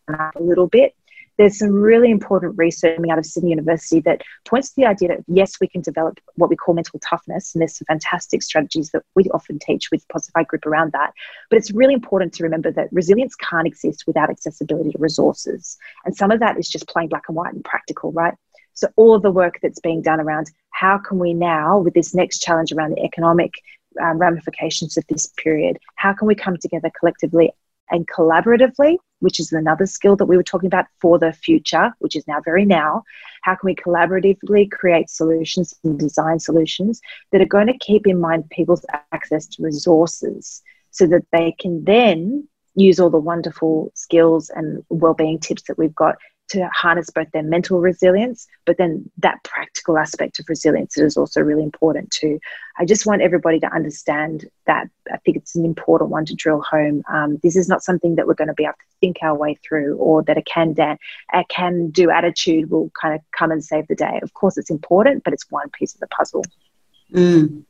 a 0.07 0.31
little 0.39 0.67
bit 0.67 0.95
there's 1.37 1.57
some 1.57 1.71
really 1.71 2.11
important 2.11 2.57
research 2.57 2.95
coming 2.95 3.11
out 3.11 3.17
of 3.17 3.25
Sydney 3.25 3.49
University 3.49 3.99
that 4.01 4.21
points 4.45 4.69
to 4.69 4.75
the 4.77 4.85
idea 4.85 5.09
that 5.09 5.23
yes, 5.27 5.59
we 5.59 5.67
can 5.67 5.81
develop 5.81 6.19
what 6.35 6.49
we 6.49 6.55
call 6.55 6.75
mental 6.75 6.99
toughness, 6.99 7.53
and 7.53 7.61
there's 7.61 7.77
some 7.77 7.85
fantastic 7.85 8.43
strategies 8.43 8.91
that 8.91 9.03
we 9.15 9.23
often 9.33 9.59
teach 9.59 9.89
with 9.91 10.07
Posify 10.07 10.45
Group 10.45 10.65
around 10.65 10.91
that. 10.91 11.11
But 11.49 11.57
it's 11.57 11.71
really 11.71 11.93
important 11.93 12.33
to 12.33 12.43
remember 12.43 12.71
that 12.71 12.89
resilience 12.91 13.35
can't 13.35 13.67
exist 13.67 14.03
without 14.05 14.29
accessibility 14.29 14.91
to 14.91 14.97
resources, 14.97 15.77
and 16.05 16.15
some 16.15 16.31
of 16.31 16.39
that 16.39 16.57
is 16.57 16.69
just 16.69 16.87
plain 16.87 17.09
black 17.09 17.23
and 17.27 17.35
white 17.35 17.53
and 17.53 17.63
practical, 17.63 18.11
right? 18.11 18.35
So 18.73 18.87
all 18.95 19.13
of 19.13 19.21
the 19.21 19.31
work 19.31 19.59
that's 19.61 19.79
being 19.79 20.01
done 20.01 20.19
around 20.19 20.47
how 20.71 20.97
can 20.97 21.19
we 21.19 21.33
now, 21.33 21.79
with 21.79 21.93
this 21.93 22.15
next 22.15 22.39
challenge 22.39 22.71
around 22.71 22.91
the 22.91 23.03
economic 23.03 23.53
um, 24.01 24.17
ramifications 24.17 24.97
of 24.97 25.05
this 25.07 25.27
period, 25.37 25.77
how 25.95 26.13
can 26.13 26.27
we 26.27 26.35
come 26.35 26.57
together 26.57 26.89
collectively 26.99 27.51
and 27.93 28.07
collaboratively, 28.07 28.97
which 29.19 29.39
is 29.39 29.53
another 29.53 29.85
skill 29.85 30.17
that 30.17 30.25
we 30.25 30.35
were 30.35 30.43
talking 30.43 30.67
about 30.67 30.87
for 30.99 31.17
the 31.17 31.31
future, 31.31 31.93
which 31.99 32.15
is 32.15 32.27
now 32.27 32.41
very 32.43 32.65
now. 32.65 33.03
How 33.43 33.53
can 33.55 33.67
we 33.67 33.75
collaboratively 33.75 34.71
create 34.71 35.09
solutions 35.09 35.73
and 35.83 35.97
design 35.97 36.39
solutions 36.39 36.99
that 37.31 37.39
are 37.39 37.45
going 37.45 37.67
to 37.67 37.77
keep 37.77 38.07
in 38.07 38.19
mind 38.19 38.49
people's 38.49 38.85
access 39.13 39.45
to 39.47 39.63
resources 39.63 40.61
so 40.89 41.05
that 41.07 41.25
they 41.31 41.55
can 41.57 41.85
then 41.85 42.47
use 42.75 42.99
all 42.99 43.11
the 43.11 43.19
wonderful 43.19 43.91
skills 43.93 44.49
and 44.49 44.83
well-being 44.89 45.39
tips 45.39 45.61
that 45.67 45.77
we've 45.77 45.95
got 45.95 46.15
to 46.49 46.69
harness 46.73 47.09
both 47.09 47.31
their 47.31 47.43
mental 47.43 47.79
resilience, 47.79 48.47
but 48.65 48.77
then 48.77 49.09
that 49.17 49.43
practical 49.43 49.97
aspect 49.97 50.39
of 50.39 50.45
resilience 50.49 50.97
is 50.97 51.17
also 51.17 51.41
really 51.41 51.63
important 51.63 52.11
too. 52.11 52.39
I 52.77 52.85
just 52.85 53.05
want 53.05 53.21
everybody 53.21 53.59
to 53.59 53.67
understand 53.73 54.49
that. 54.67 54.89
I 55.11 55.17
think 55.17 55.37
it's 55.37 55.55
an 55.55 55.65
important 55.65 56.09
one 56.09 56.25
to 56.25 56.35
drill 56.35 56.61
home. 56.61 57.03
Um, 57.11 57.39
this 57.43 57.55
is 57.55 57.69
not 57.69 57.83
something 57.83 58.15
that 58.15 58.27
we're 58.27 58.33
going 58.33 58.49
to 58.49 58.53
be 58.53 58.63
able 58.63 58.73
to 58.73 58.97
think 58.99 59.17
our 59.21 59.35
way 59.35 59.55
through, 59.67 59.95
or 59.97 60.23
that 60.23 60.37
a 60.37 60.41
can 60.43 60.73
da- 60.73 60.97
a 61.33 61.43
can 61.45 61.89
do 61.89 62.09
attitude 62.09 62.69
will 62.69 62.91
kind 62.99 63.15
of 63.15 63.21
come 63.37 63.51
and 63.51 63.63
save 63.63 63.87
the 63.87 63.95
day. 63.95 64.19
Of 64.21 64.33
course, 64.33 64.57
it's 64.57 64.69
important, 64.69 65.23
but 65.23 65.33
it's 65.33 65.49
one 65.49 65.69
piece 65.69 65.93
of 65.93 65.99
the 66.01 66.07
puzzle. 66.07 66.43
Mm. 67.13 67.63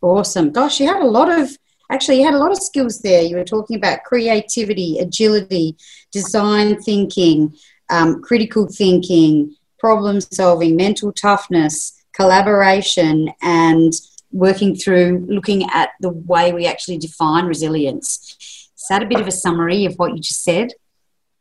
Awesome. 0.00 0.52
Gosh, 0.52 0.80
you 0.80 0.86
had 0.86 1.02
a 1.02 1.06
lot 1.06 1.30
of 1.30 1.56
actually 1.90 2.18
you 2.18 2.24
had 2.24 2.34
a 2.34 2.38
lot 2.38 2.52
of 2.52 2.58
skills 2.58 3.00
there. 3.00 3.22
You 3.22 3.36
were 3.36 3.44
talking 3.44 3.76
about 3.76 4.04
creativity, 4.04 4.98
agility, 4.98 5.76
design 6.12 6.80
thinking, 6.80 7.54
um, 7.90 8.22
critical 8.22 8.68
thinking, 8.68 9.54
problem 9.78 10.20
solving, 10.20 10.76
mental 10.76 11.12
toughness, 11.12 12.02
collaboration, 12.12 13.32
and 13.42 13.92
working 14.30 14.74
through 14.74 15.24
looking 15.28 15.68
at 15.70 15.90
the 16.00 16.10
way 16.10 16.52
we 16.52 16.66
actually 16.66 16.98
define 16.98 17.46
resilience. 17.46 18.36
Is 18.76 18.84
that 18.90 19.02
a 19.02 19.06
bit 19.06 19.20
of 19.20 19.26
a 19.26 19.32
summary 19.32 19.84
of 19.84 19.94
what 19.94 20.14
you 20.14 20.20
just 20.20 20.42
said? 20.42 20.72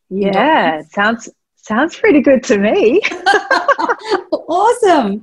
Yeah, 0.10 0.82
sounds 0.94 1.30
sounds 1.56 1.98
pretty 1.98 2.22
good 2.22 2.44
to 2.44 2.58
me. 2.58 3.02
awesome. 4.32 5.22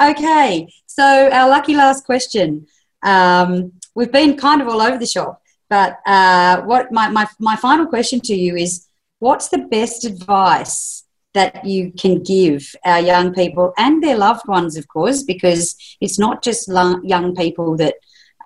Okay, 0.00 0.68
so 0.86 1.30
our 1.30 1.48
lucky 1.48 1.74
last 1.74 2.04
question. 2.04 2.66
Um, 3.02 3.72
we've 3.94 4.12
been 4.12 4.36
kind 4.36 4.60
of 4.60 4.68
all 4.68 4.82
over 4.82 4.98
the 4.98 5.06
shop, 5.06 5.40
But 5.70 5.98
uh, 6.06 6.62
what 6.62 6.92
my, 6.92 7.08
my, 7.08 7.26
my 7.38 7.56
final 7.56 7.86
question 7.86 8.20
to 8.20 8.34
you 8.34 8.56
is 8.56 8.86
what's 9.18 9.48
the 9.48 9.58
best 9.58 10.04
advice 10.04 11.04
that 11.34 11.64
you 11.64 11.92
can 11.92 12.22
give 12.22 12.74
our 12.84 13.00
young 13.00 13.34
people 13.34 13.72
and 13.76 14.02
their 14.02 14.16
loved 14.16 14.46
ones, 14.46 14.76
of 14.76 14.86
course, 14.88 15.22
because 15.22 15.76
it's 16.00 16.18
not 16.18 16.44
just 16.44 16.68
young 16.68 17.34
people 17.34 17.76
that 17.76 17.96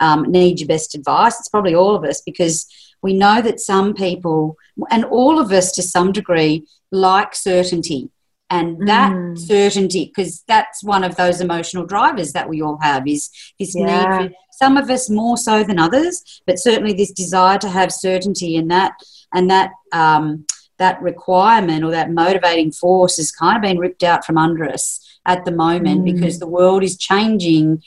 um, 0.01 0.31
need 0.31 0.61
your 0.61 0.69
best 0.69 0.95
advice, 0.95 1.39
it's 1.39 1.49
probably 1.49 1.75
all 1.75 1.95
of 1.95 2.05
us 2.05 2.21
because 2.23 2.67
we 3.03 3.13
know 3.13 3.43
that 3.43 3.61
some 3.61 3.95
people, 3.95 4.57
and 4.91 5.05
all 5.05 5.39
of 5.39 5.53
us 5.53 5.73
to 5.73 5.83
some 5.83 6.13
degree, 6.13 6.67
like 6.91 7.35
certainty. 7.35 8.11
And 8.51 8.89
that 8.89 9.13
mm. 9.13 9.39
certainty, 9.39 10.07
because 10.07 10.43
that's 10.49 10.83
one 10.83 11.05
of 11.05 11.17
those 11.17 11.41
emotional 11.43 11.85
drivers 11.85 12.33
that 12.33 12.49
we 12.49 12.63
all 12.63 12.79
have, 12.81 13.07
is 13.07 13.29
this 13.59 13.75
yeah. 13.77 14.19
need 14.21 14.31
for 14.31 14.35
some 14.53 14.77
of 14.77 14.91
us 14.91 15.11
more 15.11 15.37
so 15.37 15.63
than 15.63 15.79
others, 15.79 16.43
but 16.47 16.59
certainly 16.59 16.93
this 16.93 17.13
desire 17.13 17.59
to 17.59 17.69
have 17.69 17.93
certainty 17.93 18.57
and 18.57 18.71
that 18.71 18.93
and 19.35 19.51
that 19.51 19.71
um, 19.93 20.47
that 20.79 21.01
requirement 21.03 21.85
or 21.85 21.91
that 21.91 22.11
motivating 22.11 22.73
force 22.73 23.17
has 23.19 23.31
kind 23.31 23.57
of 23.57 23.63
been 23.63 23.79
ripped 23.79 24.03
out 24.03 24.25
from 24.25 24.39
under 24.39 24.65
us 24.65 25.05
at 25.27 25.45
the 25.45 25.53
moment 25.53 26.03
mm. 26.03 26.15
because 26.15 26.39
the 26.39 26.47
world 26.47 26.83
is 26.83 26.97
changing. 26.97 27.83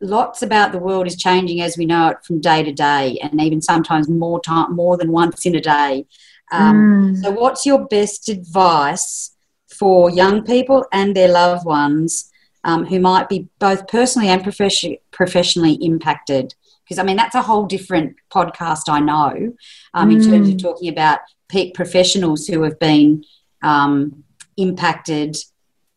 Lots 0.00 0.42
about 0.42 0.72
the 0.72 0.78
world 0.78 1.06
is 1.06 1.16
changing 1.16 1.60
as 1.60 1.78
we 1.78 1.86
know 1.86 2.08
it 2.08 2.18
from 2.24 2.40
day 2.40 2.62
to 2.62 2.72
day, 2.72 3.18
and 3.22 3.40
even 3.40 3.62
sometimes 3.62 4.08
more 4.08 4.40
time, 4.40 4.76
more 4.76 4.96
than 4.96 5.10
once 5.10 5.46
in 5.46 5.54
a 5.54 5.60
day. 5.60 6.06
Um, 6.52 7.14
mm. 7.14 7.22
So, 7.22 7.30
what's 7.30 7.64
your 7.64 7.86
best 7.86 8.28
advice 8.28 9.33
for 9.74 10.10
young 10.10 10.44
people 10.44 10.86
and 10.92 11.14
their 11.14 11.28
loved 11.28 11.66
ones 11.66 12.30
um, 12.64 12.86
who 12.86 12.98
might 13.00 13.28
be 13.28 13.48
both 13.58 13.86
personally 13.88 14.28
and 14.28 14.42
profession- 14.42 14.96
professionally 15.10 15.74
impacted? 15.74 16.54
Because 16.84 16.98
I 16.98 17.02
mean, 17.02 17.16
that's 17.16 17.34
a 17.34 17.42
whole 17.42 17.66
different 17.66 18.16
podcast. 18.32 18.88
I 18.88 19.00
know 19.00 19.52
um, 19.94 20.10
mm. 20.10 20.16
in 20.16 20.30
terms 20.30 20.48
of 20.48 20.54
mm. 20.54 20.62
talking 20.62 20.88
about 20.88 21.20
peak 21.48 21.74
professionals 21.74 22.46
who 22.46 22.62
have 22.62 22.78
been 22.78 23.24
um, 23.62 24.24
impacted 24.56 25.36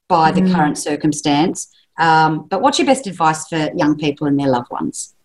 by 0.07 0.31
the 0.31 0.41
mm. 0.41 0.53
current 0.53 0.77
circumstance. 0.77 1.67
Um, 1.99 2.47
but 2.47 2.61
what's 2.61 2.79
your 2.79 2.85
best 2.85 3.07
advice 3.07 3.47
for 3.47 3.71
young 3.75 3.97
people 3.97 4.27
and 4.27 4.39
their 4.39 4.49
loved 4.49 4.71
ones? 4.71 5.15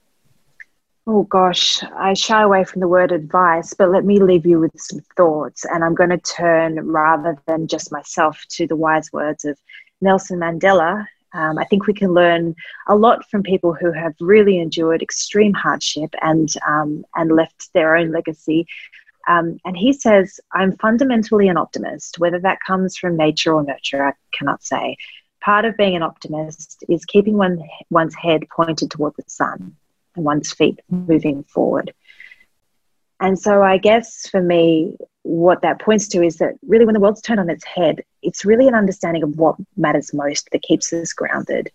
Oh 1.06 1.24
gosh, 1.24 1.82
I 1.82 2.14
shy 2.14 2.42
away 2.42 2.64
from 2.64 2.80
the 2.80 2.88
word 2.88 3.10
advice, 3.10 3.74
but 3.74 3.90
let 3.90 4.04
me 4.04 4.20
leave 4.20 4.46
you 4.46 4.60
with 4.60 4.72
some 4.76 5.00
thoughts. 5.16 5.64
And 5.64 5.82
I'm 5.82 5.94
going 5.94 6.10
to 6.10 6.18
turn 6.18 6.86
rather 6.86 7.36
than 7.46 7.66
just 7.66 7.90
myself 7.90 8.40
to 8.50 8.68
the 8.68 8.76
wise 8.76 9.12
words 9.12 9.44
of 9.44 9.58
Nelson 10.00 10.38
Mandela. 10.38 11.04
Um, 11.34 11.58
I 11.58 11.64
think 11.64 11.86
we 11.86 11.94
can 11.94 12.12
learn 12.12 12.54
a 12.86 12.94
lot 12.94 13.28
from 13.30 13.42
people 13.42 13.74
who 13.74 13.90
have 13.90 14.14
really 14.20 14.60
endured 14.60 15.02
extreme 15.02 15.54
hardship 15.54 16.14
and 16.22 16.48
um, 16.68 17.04
and 17.16 17.32
left 17.32 17.72
their 17.72 17.96
own 17.96 18.12
legacy 18.12 18.66
um, 19.28 19.58
and 19.64 19.76
he 19.76 19.92
says, 19.92 20.40
I'm 20.52 20.76
fundamentally 20.78 21.48
an 21.48 21.56
optimist, 21.56 22.18
whether 22.18 22.40
that 22.40 22.58
comes 22.66 22.96
from 22.96 23.16
nature 23.16 23.54
or 23.54 23.62
nurture, 23.62 24.04
I 24.04 24.12
cannot 24.32 24.62
say. 24.62 24.96
Part 25.40 25.64
of 25.64 25.76
being 25.76 25.96
an 25.96 26.02
optimist 26.02 26.84
is 26.88 27.04
keeping 27.04 27.36
one, 27.36 27.62
one's 27.90 28.14
head 28.14 28.44
pointed 28.54 28.90
toward 28.90 29.14
the 29.16 29.24
sun 29.26 29.76
and 30.16 30.24
one's 30.24 30.52
feet 30.52 30.80
moving 30.88 31.44
forward. 31.44 31.92
And 33.20 33.38
so, 33.38 33.62
I 33.62 33.78
guess 33.78 34.28
for 34.28 34.42
me, 34.42 34.96
what 35.22 35.62
that 35.62 35.80
points 35.80 36.08
to 36.08 36.22
is 36.22 36.38
that 36.38 36.54
really, 36.66 36.84
when 36.84 36.94
the 36.94 37.00
world's 37.00 37.22
turned 37.22 37.38
on 37.38 37.50
its 37.50 37.64
head, 37.64 38.02
it's 38.22 38.44
really 38.44 38.66
an 38.66 38.74
understanding 38.74 39.22
of 39.22 39.36
what 39.36 39.56
matters 39.76 40.12
most 40.12 40.48
that 40.50 40.62
keeps 40.62 40.92
us 40.92 41.12
grounded, 41.12 41.70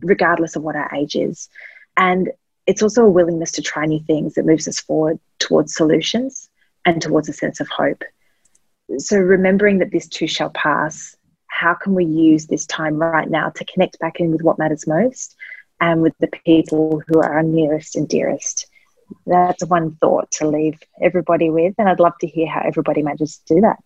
regardless 0.00 0.56
of 0.56 0.62
what 0.62 0.74
our 0.74 0.92
age 0.94 1.14
is. 1.14 1.48
And 1.96 2.30
it's 2.66 2.82
also 2.82 3.04
a 3.04 3.10
willingness 3.10 3.52
to 3.52 3.62
try 3.62 3.86
new 3.86 4.00
things 4.00 4.34
that 4.34 4.46
moves 4.46 4.66
us 4.66 4.80
forward 4.80 5.20
towards 5.38 5.74
solutions 5.74 6.50
and 6.84 7.00
towards 7.00 7.28
a 7.28 7.32
sense 7.32 7.60
of 7.60 7.68
hope. 7.68 8.02
So, 8.98 9.16
remembering 9.16 9.78
that 9.78 9.92
this 9.92 10.08
too 10.08 10.26
shall 10.26 10.50
pass, 10.50 11.16
how 11.46 11.74
can 11.74 11.94
we 11.94 12.04
use 12.04 12.46
this 12.46 12.66
time 12.66 12.96
right 12.96 13.30
now 13.30 13.50
to 13.50 13.64
connect 13.64 14.00
back 14.00 14.18
in 14.18 14.32
with 14.32 14.42
what 14.42 14.58
matters 14.58 14.88
most 14.88 15.36
and 15.80 16.02
with 16.02 16.14
the 16.20 16.28
people 16.44 17.02
who 17.06 17.18
are 17.18 17.34
our 17.34 17.42
nearest 17.42 17.96
and 17.96 18.08
dearest? 18.08 18.66
That's 19.26 19.64
one 19.64 19.96
thought 19.96 20.30
to 20.32 20.48
leave 20.48 20.78
everybody 21.02 21.50
with, 21.50 21.74
and 21.78 21.88
I'd 21.88 22.00
love 22.00 22.18
to 22.20 22.26
hear 22.26 22.46
how 22.48 22.62
everybody 22.64 23.02
manages 23.02 23.38
to 23.46 23.54
do 23.56 23.60
that. 23.62 23.78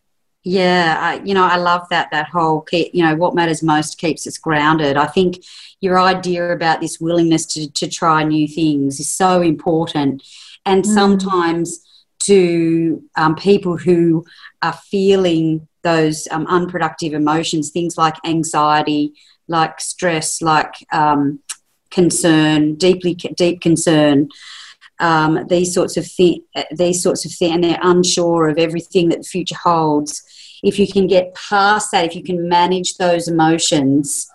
Yeah, 0.46 0.98
I, 1.00 1.24
you 1.24 1.32
know, 1.32 1.44
I 1.44 1.56
love 1.56 1.88
that. 1.88 2.10
That 2.10 2.28
whole, 2.28 2.66
you 2.70 3.02
know, 3.02 3.16
what 3.16 3.34
matters 3.34 3.62
most 3.62 3.96
keeps 3.96 4.26
us 4.26 4.36
grounded. 4.36 4.98
I 4.98 5.06
think 5.06 5.42
your 5.80 5.98
idea 5.98 6.52
about 6.52 6.82
this 6.82 7.00
willingness 7.00 7.46
to 7.46 7.70
to 7.72 7.88
try 7.88 8.22
new 8.24 8.46
things 8.46 9.00
is 9.00 9.10
so 9.10 9.40
important, 9.40 10.22
and 10.66 10.84
mm. 10.84 10.94
sometimes 10.94 11.80
to 12.24 13.02
um, 13.16 13.36
people 13.36 13.76
who 13.78 14.24
are 14.62 14.72
feeling 14.72 15.66
those 15.82 16.28
um, 16.30 16.46
unproductive 16.46 17.12
emotions, 17.12 17.70
things 17.70 17.96
like 17.96 18.16
anxiety, 18.24 19.14
like 19.48 19.80
stress, 19.80 20.40
like 20.42 20.74
um, 20.92 21.40
concern, 21.94 22.74
deeply 22.74 23.14
deep 23.14 23.60
concern. 23.60 24.28
Um, 25.00 25.46
these 25.48 25.72
sorts 25.72 25.96
of 25.96 26.06
thi- 26.06 26.44
these 26.72 27.02
sorts 27.02 27.24
of 27.24 27.32
things, 27.32 27.54
and 27.54 27.64
they're 27.64 27.78
unsure 27.82 28.48
of 28.48 28.58
everything 28.58 29.08
that 29.08 29.18
the 29.18 29.28
future 29.28 29.56
holds. 29.62 30.22
If 30.62 30.78
you 30.78 30.90
can 30.90 31.06
get 31.06 31.34
past 31.34 31.90
that, 31.92 32.04
if 32.04 32.14
you 32.14 32.22
can 32.22 32.48
manage 32.48 32.96
those 32.96 33.28
emotions 33.28 34.28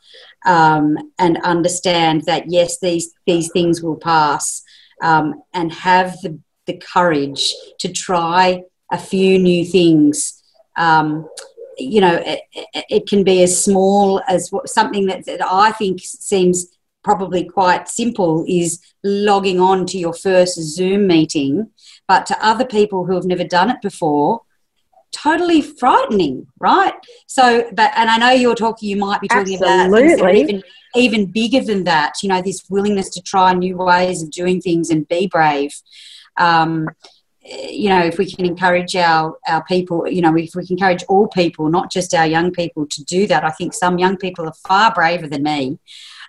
um, 0.46 0.98
and 1.18 1.38
understand 1.44 2.24
that 2.26 2.50
yes, 2.50 2.80
these 2.80 3.14
these 3.26 3.52
things 3.52 3.82
will 3.82 3.98
pass, 3.98 4.64
um, 5.02 5.44
and 5.54 5.72
have 5.72 6.20
the 6.22 6.40
the 6.66 6.78
courage 6.78 7.56
to 7.80 7.92
try 7.92 8.64
a 8.92 8.98
few 8.98 9.40
new 9.40 9.66
things. 9.66 10.44
Um, 10.76 11.28
you 11.78 12.02
know, 12.02 12.22
it, 12.26 12.42
it, 12.90 13.08
can 13.08 13.24
be 13.24 13.42
as 13.42 13.64
small 13.64 14.22
as 14.28 14.52
what, 14.52 14.68
something 14.68 15.06
that, 15.08 15.26
that 15.26 15.42
I 15.42 15.72
think 15.72 16.02
seems 16.02 16.68
probably 17.10 17.44
quite 17.44 17.90
simple 17.90 18.46
is 18.48 18.80
logging 19.04 19.60
on 19.60 19.84
to 19.88 19.98
your 19.98 20.14
first 20.14 20.62
Zoom 20.62 21.08
meeting, 21.08 21.72
but 22.08 22.28
to 22.28 22.46
other 22.46 22.66
people 22.66 23.04
who 23.04 23.16
have 23.16 23.26
never 23.26 23.44
done 23.44 23.72
it 23.72 23.82
before, 23.82 24.42
totally 25.12 25.60
frightening, 25.60 26.46
right? 26.60 26.94
So, 27.26 27.68
but 27.74 27.92
and 27.96 28.12
I 28.12 28.18
know 28.18 28.30
you're 28.30 28.54
talking, 28.54 28.90
you 28.90 28.98
might 28.98 29.22
be 29.22 29.28
talking 29.28 29.56
Absolutely. 29.56 30.22
about 30.22 30.36
even 30.36 30.64
even 30.96 31.26
bigger 31.26 31.62
than 31.62 31.84
that. 31.86 32.22
You 32.22 32.30
know, 32.30 32.44
this 32.44 32.64
willingness 32.70 33.10
to 33.16 33.24
try 33.24 33.54
new 33.54 33.76
ways 33.78 34.22
of 34.22 34.30
doing 34.30 34.62
things 34.62 34.92
and 34.92 35.08
be 35.08 35.26
brave 35.26 35.74
um, 36.38 36.88
you 37.42 37.90
know, 37.90 38.02
if 38.06 38.20
we 38.20 38.30
can 38.32 38.46
encourage 38.46 38.96
our, 38.96 39.36
our 39.48 39.64
people, 39.64 40.08
you 40.08 40.22
know, 40.22 40.36
if 40.36 40.54
we 40.56 40.68
can 40.68 40.78
encourage 40.78 41.04
all 41.10 41.28
people, 41.28 41.70
not 41.70 41.92
just 41.92 42.14
our 42.14 42.28
young 42.28 42.52
people, 42.52 42.86
to 42.86 43.04
do 43.06 43.26
that, 43.26 43.44
I 43.44 43.50
think 43.50 43.74
some 43.74 43.98
young 43.98 44.18
people 44.18 44.46
are 44.46 44.54
far 44.68 44.94
braver 44.94 45.28
than 45.28 45.44
me 45.44 45.80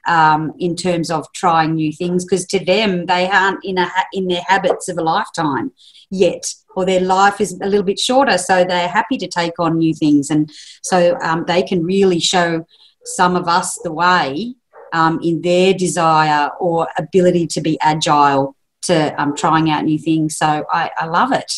um, 0.07 0.53
in 0.59 0.77
terms 0.77 1.11
of 1.11 1.31
trying 1.33 1.75
new 1.75 1.93
things 1.93 2.25
because 2.25 2.47
to 2.47 2.65
them 2.65 3.07
they 3.07 3.29
aren't 3.29 3.65
in 3.65 3.79
a 3.79 3.91
in 4.13 4.29
their 4.29 4.43
habits 4.47 4.89
of 4.89 4.99
a 4.99 5.03
lifetime 5.03 5.73
yet, 6.11 6.55
or 6.77 6.85
their 6.85 7.01
life 7.01 7.41
is 7.41 7.59
a 7.61 7.67
little 7.67 7.85
bit 7.85 7.99
shorter, 7.99 8.39
so 8.39 8.65
they're 8.65 8.89
happy 8.89 9.17
to 9.19 9.29
take 9.29 9.59
on 9.59 9.79
new 9.79 9.95
things, 9.95 10.31
and 10.31 10.51
so 10.83 11.17
um, 11.21 11.45
they 11.47 11.63
can 11.63 11.85
really 11.85 12.21
show 12.21 12.65
some 13.05 13.37
of 13.37 13.49
us 13.49 13.79
the 13.83 13.93
way 13.93 14.55
um, 14.93 15.21
in 15.23 15.41
their 15.43 15.73
desire 15.73 16.51
or 16.61 16.89
ability 16.99 17.47
to 17.47 17.61
be 17.61 17.79
agile 17.81 18.57
to 18.83 19.21
um, 19.21 19.35
trying 19.37 19.71
out 19.71 19.85
new 19.85 19.99
things. 19.99 20.37
So 20.37 20.65
I, 20.71 20.91
I 20.97 21.07
love 21.07 21.33
it. 21.33 21.53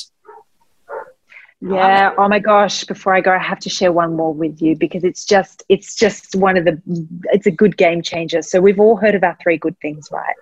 Yeah. 1.64 2.12
Oh 2.18 2.28
my 2.28 2.40
gosh. 2.40 2.84
Before 2.84 3.14
I 3.14 3.20
go, 3.20 3.30
I 3.30 3.38
have 3.38 3.60
to 3.60 3.70
share 3.70 3.92
one 3.92 4.16
more 4.16 4.34
with 4.34 4.60
you 4.60 4.74
because 4.74 5.04
it's 5.04 5.24
just 5.24 5.62
it's 5.68 5.94
just 5.94 6.34
one 6.34 6.56
of 6.56 6.64
the 6.64 6.80
it's 7.32 7.46
a 7.46 7.52
good 7.52 7.76
game 7.76 8.02
changer. 8.02 8.42
So 8.42 8.60
we've 8.60 8.80
all 8.80 8.96
heard 8.96 9.14
of 9.14 9.22
our 9.22 9.36
three 9.40 9.58
good 9.58 9.78
things, 9.80 10.08
right? 10.10 10.34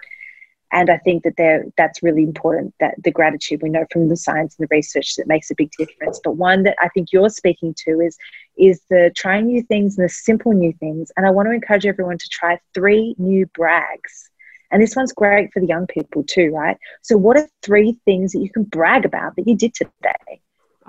And 0.73 0.89
I 0.89 0.97
think 0.99 1.25
that 1.25 1.37
there 1.37 1.65
that's 1.77 2.03
really 2.03 2.23
important. 2.23 2.75
That 2.81 2.95
the 3.05 3.11
gratitude 3.11 3.61
we 3.61 3.69
know 3.69 3.85
from 3.93 4.09
the 4.09 4.17
science 4.17 4.57
and 4.59 4.67
the 4.67 4.75
research 4.75 5.17
that 5.17 5.27
makes 5.27 5.51
a 5.51 5.55
big 5.55 5.71
difference. 5.77 6.21
But 6.25 6.37
one 6.37 6.63
that 6.63 6.77
I 6.81 6.89
think 6.89 7.13
you're 7.13 7.29
speaking 7.29 7.75
to 7.87 8.01
is 8.01 8.17
is 8.57 8.81
the 8.89 9.13
trying 9.15 9.47
new 9.47 9.63
things 9.63 9.99
and 9.99 10.05
the 10.07 10.13
simple 10.13 10.53
new 10.53 10.73
things. 10.73 11.13
And 11.19 11.27
I 11.27 11.31
want 11.31 11.49
to 11.49 11.53
encourage 11.53 11.85
everyone 11.85 12.17
to 12.17 12.29
try 12.31 12.59
three 12.73 13.15
new 13.19 13.45
brags 13.47 14.31
and 14.71 14.83
this 14.83 14.95
one's 14.95 15.13
great 15.13 15.53
for 15.53 15.61
the 15.61 15.67
young 15.67 15.87
people 15.87 16.23
too, 16.23 16.51
right? 16.55 16.79
So, 17.03 17.17
what 17.17 17.37
are 17.37 17.49
three 17.63 17.99
things 18.05 18.33
that 18.33 18.41
you 18.41 18.51
can 18.51 18.65
brag 18.65 19.05
about 19.05 19.37
that 19.37 19.47
you 19.47 19.57
did 19.57 19.75
today? 19.75 20.41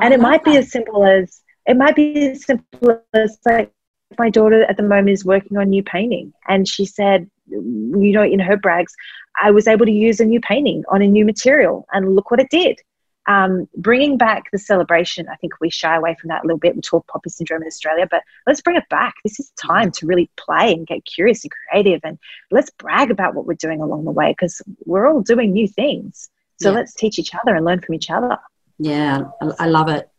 And 0.01 0.13
it 0.13 0.19
might 0.19 0.43
that. 0.43 0.51
be 0.51 0.57
as 0.57 0.71
simple 0.71 1.05
as 1.05 1.41
it 1.65 1.77
might 1.77 1.95
be 1.95 2.29
as 2.31 2.43
simple 2.45 3.01
as 3.13 3.37
like 3.45 3.71
my 4.17 4.29
daughter 4.29 4.63
at 4.63 4.75
the 4.77 4.83
moment 4.83 5.11
is 5.11 5.23
working 5.23 5.57
on 5.57 5.69
new 5.69 5.83
painting, 5.83 6.33
and 6.47 6.67
she 6.67 6.85
said, 6.85 7.29
you 7.47 8.11
know, 8.11 8.23
in 8.23 8.39
her 8.39 8.57
brags, 8.57 8.93
I 9.41 9.51
was 9.51 9.67
able 9.67 9.85
to 9.85 9.91
use 9.91 10.19
a 10.19 10.25
new 10.25 10.41
painting 10.41 10.83
on 10.89 11.01
a 11.01 11.07
new 11.07 11.23
material, 11.23 11.85
and 11.93 12.15
look 12.15 12.31
what 12.31 12.39
it 12.39 12.49
did 12.49 12.79
um, 13.27 13.67
bringing 13.77 14.17
back 14.17 14.49
the 14.51 14.57
celebration. 14.57 15.27
I 15.29 15.35
think 15.35 15.53
we 15.61 15.69
shy 15.69 15.95
away 15.95 16.15
from 16.19 16.29
that 16.29 16.43
a 16.43 16.47
little 16.47 16.57
bit. 16.57 16.75
We 16.75 16.81
talk 16.81 17.07
poppy 17.07 17.29
syndrome 17.29 17.61
in 17.61 17.67
Australia, 17.67 18.07
but 18.09 18.23
let's 18.47 18.61
bring 18.61 18.77
it 18.77 18.89
back. 18.89 19.13
This 19.23 19.39
is 19.39 19.51
time 19.51 19.91
to 19.91 20.07
really 20.07 20.29
play 20.37 20.73
and 20.73 20.87
get 20.87 21.05
curious 21.05 21.43
and 21.43 21.51
creative, 21.51 22.01
and 22.03 22.17
let's 22.49 22.71
brag 22.71 23.11
about 23.11 23.35
what 23.35 23.45
we're 23.45 23.53
doing 23.53 23.81
along 23.81 24.05
the 24.05 24.11
way 24.11 24.31
because 24.31 24.61
we're 24.85 25.07
all 25.07 25.21
doing 25.21 25.51
new 25.53 25.67
things. 25.67 26.29
So 26.59 26.69
Yeah. 26.69 26.75
let's 26.75 26.93
teach 26.93 27.19
each 27.19 27.33
other 27.35 27.55
and 27.55 27.65
learn 27.65 27.81
from 27.81 27.95
each 27.95 28.09
other. 28.09 28.37
Yeah, 28.83 29.23
I, 29.41 29.51
I 29.59 29.67
love 29.67 29.89
it. 29.89 30.09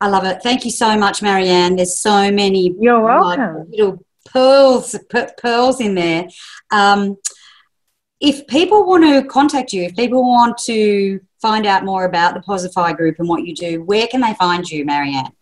I 0.00 0.08
love 0.08 0.24
it. 0.24 0.42
Thank 0.42 0.64
you 0.64 0.70
so 0.70 0.96
much, 0.98 1.22
Marianne. 1.22 1.76
There's 1.76 1.98
so 1.98 2.30
many 2.30 2.74
You're 2.78 3.02
like, 3.02 3.38
welcome. 3.38 3.70
little 3.70 4.04
pearls 4.26 4.94
pearls 5.38 5.80
in 5.80 5.94
there. 5.94 6.26
Um, 6.70 7.16
if 8.20 8.46
people 8.46 8.86
want 8.86 9.04
to 9.04 9.24
contact 9.28 9.72
you, 9.72 9.84
if 9.84 9.96
people 9.96 10.22
want 10.22 10.58
to 10.66 11.20
find 11.40 11.66
out 11.66 11.84
more 11.84 12.04
about 12.04 12.34
the 12.34 12.40
Posify 12.40 12.96
group 12.96 13.16
and 13.18 13.28
what 13.28 13.44
you 13.44 13.54
do, 13.54 13.82
where 13.82 14.06
can 14.06 14.20
they 14.20 14.34
find 14.34 14.68
you, 14.68 14.84
Marianne? 14.84 15.32